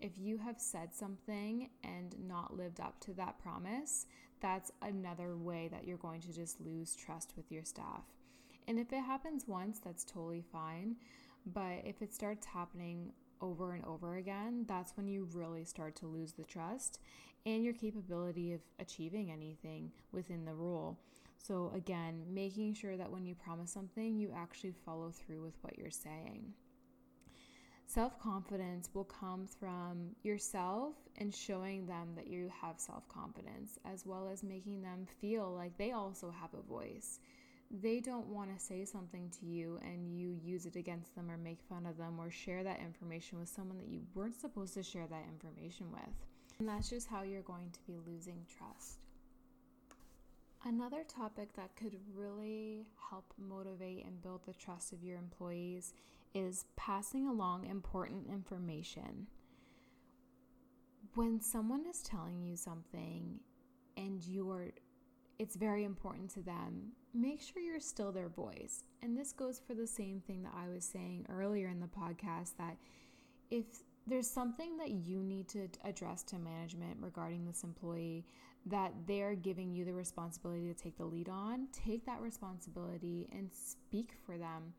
If 0.00 0.12
you 0.16 0.38
have 0.38 0.60
said 0.60 0.94
something 0.94 1.70
and 1.82 2.14
not 2.28 2.56
lived 2.56 2.80
up 2.80 3.00
to 3.00 3.14
that 3.14 3.40
promise, 3.40 4.06
that's 4.40 4.70
another 4.80 5.36
way 5.36 5.68
that 5.72 5.84
you're 5.86 5.96
going 5.96 6.20
to 6.20 6.32
just 6.32 6.60
lose 6.60 6.94
trust 6.94 7.32
with 7.36 7.50
your 7.50 7.64
staff. 7.64 8.04
And 8.68 8.78
if 8.78 8.92
it 8.92 9.02
happens 9.02 9.48
once, 9.48 9.80
that's 9.80 10.04
totally 10.04 10.44
fine. 10.52 10.96
But 11.46 11.82
if 11.84 12.02
it 12.02 12.14
starts 12.14 12.46
happening 12.46 13.12
over 13.40 13.72
and 13.72 13.84
over 13.84 14.16
again, 14.16 14.64
that's 14.68 14.96
when 14.96 15.08
you 15.08 15.28
really 15.32 15.64
start 15.64 15.96
to 15.96 16.06
lose 16.06 16.32
the 16.32 16.44
trust 16.44 17.00
and 17.46 17.64
your 17.64 17.74
capability 17.74 18.52
of 18.52 18.60
achieving 18.78 19.30
anything 19.30 19.90
within 20.12 20.44
the 20.44 20.54
role. 20.54 20.98
So, 21.38 21.72
again, 21.74 22.24
making 22.28 22.74
sure 22.74 22.96
that 22.96 23.10
when 23.10 23.24
you 23.24 23.34
promise 23.34 23.70
something, 23.70 24.18
you 24.18 24.32
actually 24.36 24.74
follow 24.84 25.10
through 25.10 25.42
with 25.42 25.54
what 25.62 25.78
you're 25.78 25.90
saying. 25.90 26.52
Self 27.86 28.20
confidence 28.20 28.90
will 28.92 29.04
come 29.04 29.46
from 29.46 30.10
yourself 30.22 30.94
and 31.16 31.34
showing 31.34 31.86
them 31.86 32.08
that 32.16 32.26
you 32.26 32.50
have 32.60 32.78
self 32.78 33.08
confidence, 33.08 33.78
as 33.84 34.04
well 34.04 34.28
as 34.30 34.42
making 34.42 34.82
them 34.82 35.06
feel 35.20 35.54
like 35.54 35.78
they 35.78 35.92
also 35.92 36.30
have 36.38 36.50
a 36.52 36.68
voice. 36.68 37.20
They 37.70 38.00
don't 38.00 38.28
want 38.28 38.56
to 38.56 38.64
say 38.64 38.84
something 38.84 39.30
to 39.40 39.46
you 39.46 39.78
and 39.82 40.10
you 40.10 40.38
use 40.42 40.64
it 40.64 40.76
against 40.76 41.14
them 41.14 41.30
or 41.30 41.36
make 41.36 41.60
fun 41.68 41.84
of 41.84 41.98
them 41.98 42.18
or 42.18 42.30
share 42.30 42.64
that 42.64 42.80
information 42.80 43.38
with 43.38 43.48
someone 43.48 43.76
that 43.76 43.88
you 43.88 44.00
weren't 44.14 44.40
supposed 44.40 44.74
to 44.74 44.82
share 44.82 45.06
that 45.06 45.26
information 45.30 45.92
with. 45.92 46.08
And 46.58 46.68
that's 46.68 46.88
just 46.88 47.08
how 47.08 47.22
you're 47.22 47.42
going 47.42 47.70
to 47.70 47.80
be 47.86 47.98
losing 48.06 48.46
trust. 48.58 48.98
Another 50.64 51.04
topic 51.04 51.52
that 51.54 51.76
could 51.76 51.94
really 52.14 52.86
help 53.10 53.32
motivate 53.38 54.04
and 54.04 54.20
build 54.20 54.40
the 54.44 54.54
trust 54.54 54.92
of 54.92 55.04
your 55.04 55.18
employees 55.18 55.92
is 56.34 56.64
passing 56.76 57.28
along 57.28 57.66
important 57.66 58.26
information. 58.28 59.28
When 61.14 61.40
someone 61.40 61.84
is 61.88 62.02
telling 62.02 62.42
you 62.42 62.56
something 62.56 63.40
and 63.96 64.22
you're 64.26 64.70
it's 65.38 65.54
very 65.56 65.84
important 65.84 66.30
to 66.30 66.40
them, 66.40 66.92
make 67.14 67.40
sure 67.40 67.62
you're 67.62 67.80
still 67.80 68.10
their 68.10 68.28
voice. 68.28 68.82
And 69.02 69.16
this 69.16 69.32
goes 69.32 69.60
for 69.64 69.74
the 69.74 69.86
same 69.86 70.20
thing 70.20 70.42
that 70.42 70.54
I 70.56 70.68
was 70.68 70.84
saying 70.84 71.26
earlier 71.28 71.68
in 71.68 71.80
the 71.80 71.86
podcast 71.86 72.56
that 72.58 72.76
if 73.50 73.64
there's 74.06 74.28
something 74.28 74.76
that 74.78 74.90
you 74.90 75.22
need 75.22 75.48
to 75.50 75.68
address 75.84 76.22
to 76.24 76.38
management 76.38 76.96
regarding 77.00 77.44
this 77.44 77.62
employee 77.62 78.24
that 78.66 78.92
they're 79.06 79.34
giving 79.34 79.72
you 79.72 79.84
the 79.84 79.92
responsibility 79.92 80.66
to 80.66 80.74
take 80.74 80.96
the 80.96 81.04
lead 81.04 81.28
on, 81.28 81.68
take 81.72 82.04
that 82.06 82.20
responsibility 82.20 83.28
and 83.32 83.50
speak 83.52 84.14
for 84.26 84.36
them 84.36 84.72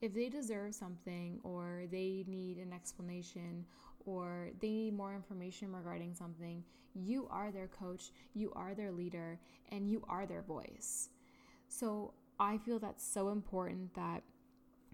if 0.00 0.14
they 0.14 0.28
deserve 0.28 0.74
something 0.74 1.38
or 1.42 1.84
they 1.90 2.24
need 2.26 2.58
an 2.58 2.72
explanation 2.72 3.64
or 4.06 4.50
they 4.60 4.70
need 4.70 4.94
more 4.94 5.14
information 5.14 5.72
regarding 5.72 6.14
something, 6.14 6.64
you 6.94 7.28
are 7.30 7.50
their 7.50 7.68
coach, 7.68 8.12
you 8.34 8.52
are 8.56 8.74
their 8.74 8.92
leader, 8.92 9.38
and 9.70 9.90
you 9.90 10.02
are 10.08 10.24
their 10.24 10.42
voice. 10.42 11.10
So 11.68 12.14
I 12.38 12.58
feel 12.58 12.78
that's 12.78 13.04
so 13.04 13.28
important 13.28 13.94
that 13.94 14.22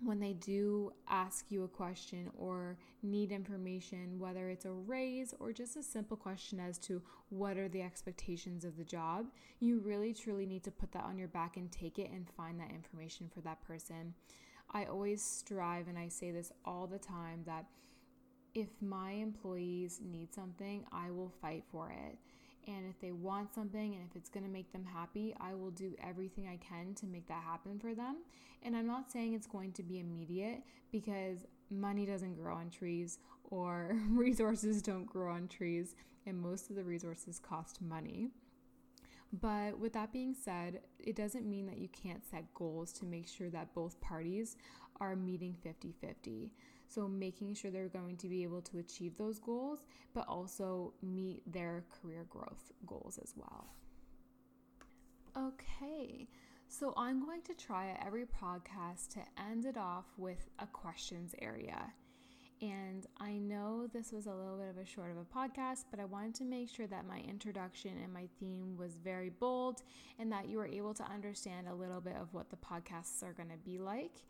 when 0.05 0.19
they 0.19 0.33
do 0.33 0.93
ask 1.09 1.47
you 1.51 1.63
a 1.63 1.69
question 1.69 2.29
or 2.37 2.77
need 3.05 3.31
information, 3.31 4.19
whether 4.19 4.49
it's 4.49 4.65
a 4.65 4.73
raise 4.73 5.33
or 5.39 5.53
just 5.53 5.77
a 5.77 5.83
simple 5.83 6.17
question 6.17 6.59
as 6.59 6.77
to 6.79 7.01
what 7.29 7.57
are 7.57 7.69
the 7.69 7.83
expectations 7.83 8.65
of 8.65 8.77
the 8.77 8.83
job, 8.83 9.27
you 9.61 9.79
really 9.79 10.13
truly 10.13 10.45
need 10.45 10.65
to 10.65 10.73
put 10.73 10.91
that 10.91 11.05
on 11.05 11.19
your 11.19 11.29
back 11.29 11.57
and 11.57 11.71
take 11.71 12.01
it 12.01 12.11
and 12.11 12.29
find 12.37 12.59
that 12.59 12.73
information 12.73 13.31
for 13.33 13.43
that 13.43 13.63
person. 13.63 14.13
I 14.73 14.87
always 14.87 15.23
strive, 15.23 15.87
and 15.87 15.99
I 15.99 16.09
say 16.09 16.33
this 16.33 16.51
all 16.65 16.89
the 16.89 16.99
time, 16.99 17.43
that 17.47 17.67
if 18.55 18.69
my 18.81 19.13
employees 19.13 20.01
need 20.05 20.35
something, 20.35 20.85
I 20.93 21.11
will 21.11 21.33
fight 21.41 21.65
for 21.71 21.91
it. 21.91 22.19
And 22.69 22.87
if 22.89 23.01
they 23.01 23.13
want 23.13 23.55
something 23.55 23.95
and 23.95 24.05
if 24.09 24.15
it's 24.15 24.29
going 24.29 24.45
to 24.45 24.53
make 24.53 24.73
them 24.73 24.85
happy, 24.85 25.35
I 25.41 25.55
will 25.55 25.71
do 25.71 25.95
everything 26.03 26.47
I 26.47 26.59
can 26.59 26.95
to 26.95 27.07
make 27.07 27.27
that 27.29 27.43
happen 27.43 27.79
for 27.81 27.95
them. 27.95 28.19
And 28.63 28.77
I'm 28.77 28.87
not 28.87 29.11
saying 29.11 29.35
it's 29.35 29.47
going 29.47 29.73
to 29.73 29.83
be 29.83 29.99
immediate 29.99 30.63
because 30.93 31.39
money 31.71 32.07
doesn't 32.07 32.35
grow 32.35 32.55
on 32.55 32.71
trees 32.71 33.19
or 33.51 33.97
resources 34.11 34.81
don't 34.81 35.07
grow 35.07 35.33
on 35.33 35.49
trees, 35.49 35.95
and 36.27 36.41
most 36.41 36.71
of 36.71 36.77
the 36.77 36.85
resources 36.85 37.39
cost 37.39 37.83
money. 37.83 38.31
But 39.33 39.79
with 39.79 39.95
that 39.95 40.13
being 40.13 40.35
said, 40.35 40.81
it 40.99 41.17
doesn't 41.17 41.49
mean 41.49 41.67
that 41.67 41.79
you 41.79 41.89
can't 41.89 42.23
set 42.31 42.53
goals 42.55 42.93
to 42.95 43.07
make 43.07 43.27
sure 43.27 43.51
that 43.51 43.75
both 43.75 44.01
parties 44.01 44.57
are 45.01 45.17
meeting 45.17 45.57
50 45.63 45.95
50. 46.01 46.53
So, 46.93 47.09
making 47.09 47.55
sure 47.55 47.71
they're 47.71 47.89
going 47.89 48.19
to 48.19 48.29
be 48.29 48.43
able 48.43 48.61
to 48.63 48.79
achieve 48.79 49.17
those 49.17 49.39
goals, 49.39 49.85
but 50.13 50.29
also 50.29 50.93
meet 51.03 51.41
their 51.51 51.85
career 51.89 52.27
growth 52.29 52.71
goals 52.87 53.19
as 53.23 53.33
well. 53.35 53.69
Okay, 55.35 56.29
so 56.69 56.93
I'm 56.95 57.25
going 57.25 57.41
to 57.43 57.55
try 57.55 57.89
at 57.89 58.07
every 58.07 58.27
podcast 58.27 59.09
to 59.15 59.21
end 59.51 59.65
it 59.65 59.79
off 59.79 60.05
with 60.19 60.51
a 60.59 60.67
questions 60.67 61.35
area. 61.41 61.95
And 62.61 63.07
I 63.19 63.33
know 63.39 63.89
this 63.93 64.13
was 64.13 64.27
a 64.27 64.35
little 64.35 64.59
bit 64.59 64.69
of 64.69 64.77
a 64.77 64.85
short 64.85 65.11
of 65.11 65.17
a 65.17 65.25
podcast, 65.25 65.87
but 65.91 65.99
I 65.99 66.05
wanted 66.05 66.35
to 66.37 66.45
make 66.45 66.69
sure 66.69 66.87
that 66.87 67.09
my 67.09 67.21
introduction 67.21 67.93
and 68.05 68.13
my 68.13 68.29
theme 68.39 68.77
was 68.77 68.97
very 69.03 69.31
bold 69.31 69.83
and 70.19 70.31
that 70.31 70.49
you 70.49 70.59
were 70.59 70.67
able 70.67 70.95
to 70.95 71.03
understand 71.05 71.67
a 71.67 71.75
little 71.75 72.01
bit 72.01 72.15
of 72.21 72.33
what 72.35 72.51
the 72.51 72.57
podcasts 72.57 73.23
are 73.23 73.33
going 73.33 73.49
to 73.49 73.57
be 73.65 73.79
like. 73.79 74.27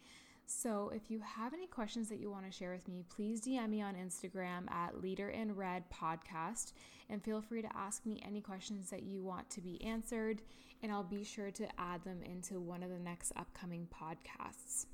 So, 0.54 0.92
if 0.94 1.10
you 1.10 1.20
have 1.20 1.54
any 1.54 1.66
questions 1.66 2.08
that 2.08 2.20
you 2.20 2.30
want 2.30 2.44
to 2.44 2.52
share 2.52 2.72
with 2.72 2.86
me, 2.86 3.04
please 3.08 3.40
DM 3.40 3.70
me 3.70 3.82
on 3.82 3.94
Instagram 3.94 4.70
at 4.70 5.00
Leader 5.00 5.30
in 5.30 5.56
Red 5.56 5.84
Podcast 5.90 6.72
and 7.08 7.24
feel 7.24 7.40
free 7.40 7.62
to 7.62 7.76
ask 7.76 8.04
me 8.06 8.22
any 8.24 8.40
questions 8.40 8.90
that 8.90 9.02
you 9.02 9.24
want 9.24 9.48
to 9.50 9.60
be 9.60 9.82
answered, 9.82 10.42
and 10.82 10.92
I'll 10.92 11.02
be 11.02 11.24
sure 11.24 11.50
to 11.50 11.80
add 11.80 12.04
them 12.04 12.22
into 12.22 12.60
one 12.60 12.82
of 12.82 12.90
the 12.90 12.98
next 12.98 13.32
upcoming 13.34 13.88
podcasts. 13.92 14.86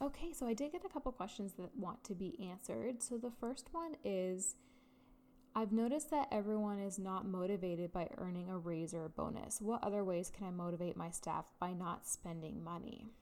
Okay, 0.00 0.32
so 0.32 0.46
I 0.46 0.54
did 0.54 0.72
get 0.72 0.84
a 0.84 0.88
couple 0.88 1.10
questions 1.10 1.54
that 1.54 1.74
want 1.76 2.04
to 2.04 2.14
be 2.14 2.38
answered. 2.50 3.02
So 3.02 3.16
the 3.16 3.32
first 3.40 3.68
one 3.72 3.96
is 4.04 4.54
I've 5.56 5.72
noticed 5.72 6.10
that 6.10 6.28
everyone 6.30 6.78
is 6.78 6.98
not 6.98 7.26
motivated 7.26 7.92
by 7.92 8.10
earning 8.18 8.48
a 8.48 8.58
raise 8.58 8.94
or 8.94 9.06
a 9.06 9.10
bonus. 9.10 9.60
What 9.60 9.82
other 9.82 10.04
ways 10.04 10.30
can 10.30 10.46
I 10.46 10.50
motivate 10.50 10.96
my 10.96 11.10
staff 11.10 11.46
by 11.58 11.72
not 11.72 12.06
spending 12.06 12.62
money? 12.62 13.12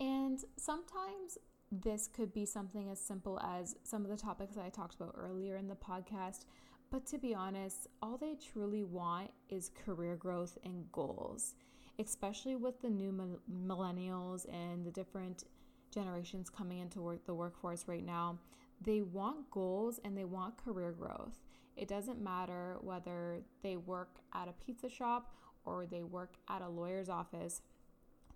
And 0.00 0.42
sometimes 0.56 1.38
this 1.70 2.08
could 2.08 2.32
be 2.32 2.46
something 2.46 2.90
as 2.90 3.00
simple 3.00 3.38
as 3.40 3.76
some 3.84 4.04
of 4.04 4.10
the 4.10 4.16
topics 4.16 4.56
that 4.56 4.64
I 4.64 4.70
talked 4.70 4.94
about 4.94 5.14
earlier 5.16 5.56
in 5.56 5.68
the 5.68 5.76
podcast. 5.76 6.46
But 6.90 7.06
to 7.06 7.18
be 7.18 7.34
honest, 7.34 7.86
all 8.02 8.16
they 8.16 8.34
truly 8.34 8.82
want 8.82 9.30
is 9.48 9.70
career 9.84 10.16
growth 10.16 10.58
and 10.64 10.90
goals, 10.90 11.54
especially 11.98 12.56
with 12.56 12.80
the 12.80 12.90
new 12.90 13.38
millennials 13.52 14.52
and 14.52 14.84
the 14.84 14.90
different 14.90 15.44
generations 15.92 16.50
coming 16.50 16.78
into 16.78 17.00
work, 17.00 17.24
the 17.26 17.34
workforce 17.34 17.86
right 17.86 18.04
now 18.04 18.38
they 18.80 19.02
want 19.02 19.50
goals 19.50 20.00
and 20.04 20.16
they 20.16 20.24
want 20.24 20.56
career 20.56 20.92
growth. 20.92 21.38
It 21.76 21.88
doesn't 21.88 22.22
matter 22.22 22.78
whether 22.80 23.40
they 23.62 23.76
work 23.76 24.16
at 24.34 24.48
a 24.48 24.64
pizza 24.64 24.88
shop 24.88 25.34
or 25.64 25.86
they 25.86 26.02
work 26.02 26.34
at 26.48 26.62
a 26.62 26.68
lawyer's 26.68 27.08
office. 27.08 27.62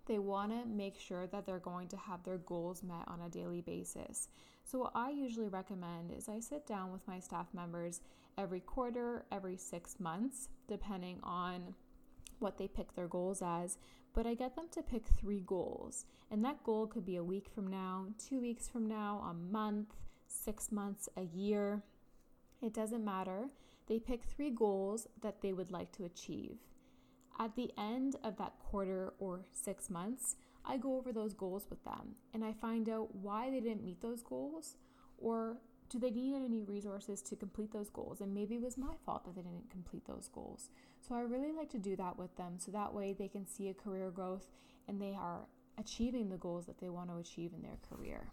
They 0.05 0.19
want 0.19 0.51
to 0.51 0.67
make 0.67 0.99
sure 0.99 1.25
that 1.27 1.45
they're 1.45 1.59
going 1.59 1.87
to 1.89 1.97
have 1.97 2.23
their 2.23 2.37
goals 2.37 2.83
met 2.83 3.07
on 3.07 3.21
a 3.21 3.29
daily 3.29 3.61
basis. 3.61 4.27
So, 4.63 4.79
what 4.79 4.91
I 4.95 5.09
usually 5.09 5.47
recommend 5.47 6.11
is 6.11 6.29
I 6.29 6.39
sit 6.39 6.67
down 6.67 6.91
with 6.91 7.07
my 7.07 7.19
staff 7.19 7.47
members 7.53 8.01
every 8.37 8.59
quarter, 8.59 9.25
every 9.31 9.57
six 9.57 9.99
months, 9.99 10.49
depending 10.67 11.19
on 11.23 11.73
what 12.39 12.57
they 12.57 12.67
pick 12.67 12.93
their 12.95 13.07
goals 13.07 13.41
as. 13.41 13.77
But 14.13 14.25
I 14.25 14.33
get 14.33 14.55
them 14.55 14.67
to 14.71 14.81
pick 14.81 15.07
three 15.07 15.41
goals. 15.45 16.05
And 16.31 16.43
that 16.45 16.63
goal 16.63 16.87
could 16.87 17.05
be 17.05 17.17
a 17.17 17.23
week 17.23 17.47
from 17.53 17.67
now, 17.67 18.07
two 18.17 18.39
weeks 18.39 18.67
from 18.67 18.87
now, 18.87 19.25
a 19.29 19.33
month, 19.33 19.93
six 20.27 20.71
months, 20.71 21.09
a 21.17 21.23
year. 21.23 21.83
It 22.61 22.73
doesn't 22.73 23.03
matter. 23.03 23.49
They 23.87 23.99
pick 23.99 24.23
three 24.23 24.49
goals 24.49 25.07
that 25.21 25.41
they 25.41 25.53
would 25.53 25.71
like 25.71 25.91
to 25.93 26.05
achieve. 26.05 26.57
At 27.37 27.55
the 27.55 27.71
end 27.77 28.15
of 28.23 28.37
that 28.37 28.53
quarter 28.59 29.13
or 29.19 29.45
six 29.51 29.89
months, 29.89 30.35
I 30.63 30.77
go 30.77 30.97
over 30.97 31.11
those 31.11 31.33
goals 31.33 31.67
with 31.69 31.83
them 31.83 32.15
and 32.33 32.43
I 32.43 32.53
find 32.53 32.89
out 32.89 33.13
why 33.15 33.49
they 33.49 33.59
didn't 33.59 33.83
meet 33.83 34.01
those 34.01 34.21
goals 34.21 34.75
or 35.17 35.57
do 35.89 35.99
they 35.99 36.09
need 36.09 36.35
any 36.35 36.63
resources 36.63 37.21
to 37.21 37.35
complete 37.35 37.71
those 37.71 37.89
goals? 37.89 38.21
And 38.21 38.33
maybe 38.33 38.55
it 38.55 38.61
was 38.61 38.77
my 38.77 38.95
fault 39.05 39.25
that 39.25 39.35
they 39.35 39.41
didn't 39.41 39.69
complete 39.69 40.05
those 40.07 40.29
goals. 40.33 40.69
So 41.07 41.13
I 41.13 41.21
really 41.21 41.51
like 41.51 41.69
to 41.71 41.77
do 41.77 41.95
that 41.97 42.17
with 42.17 42.35
them 42.37 42.55
so 42.57 42.71
that 42.71 42.93
way 42.93 43.13
they 43.13 43.27
can 43.27 43.45
see 43.45 43.69
a 43.69 43.73
career 43.73 44.09
growth 44.09 44.47
and 44.87 44.99
they 44.99 45.13
are 45.13 45.41
achieving 45.77 46.29
the 46.29 46.37
goals 46.37 46.65
that 46.65 46.79
they 46.79 46.89
want 46.89 47.09
to 47.09 47.17
achieve 47.17 47.51
in 47.53 47.61
their 47.61 47.77
career. 47.89 48.31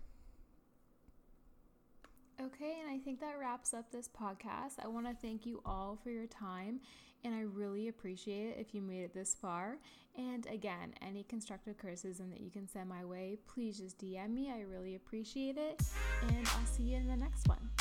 Okay, 2.40 2.76
and 2.80 2.90
I 2.90 2.98
think 2.98 3.20
that 3.20 3.38
wraps 3.38 3.74
up 3.74 3.90
this 3.90 4.08
podcast. 4.08 4.82
I 4.82 4.88
want 4.88 5.06
to 5.06 5.14
thank 5.14 5.46
you 5.46 5.60
all 5.64 5.98
for 6.02 6.10
your 6.10 6.26
time, 6.26 6.80
and 7.24 7.34
I 7.34 7.42
really 7.42 7.88
appreciate 7.88 8.48
it 8.48 8.56
if 8.58 8.74
you 8.74 8.80
made 8.80 9.02
it 9.02 9.14
this 9.14 9.34
far. 9.34 9.78
And 10.16 10.46
again, 10.46 10.94
any 11.00 11.24
constructive 11.24 11.78
criticism 11.78 12.30
that 12.30 12.40
you 12.40 12.50
can 12.50 12.68
send 12.68 12.88
my 12.88 13.04
way, 13.04 13.38
please 13.46 13.78
just 13.78 13.98
DM 13.98 14.30
me. 14.30 14.50
I 14.50 14.60
really 14.60 14.94
appreciate 14.94 15.56
it, 15.56 15.82
and 16.28 16.48
I'll 16.48 16.66
see 16.66 16.84
you 16.84 16.96
in 16.96 17.06
the 17.06 17.16
next 17.16 17.48
one. 17.48 17.71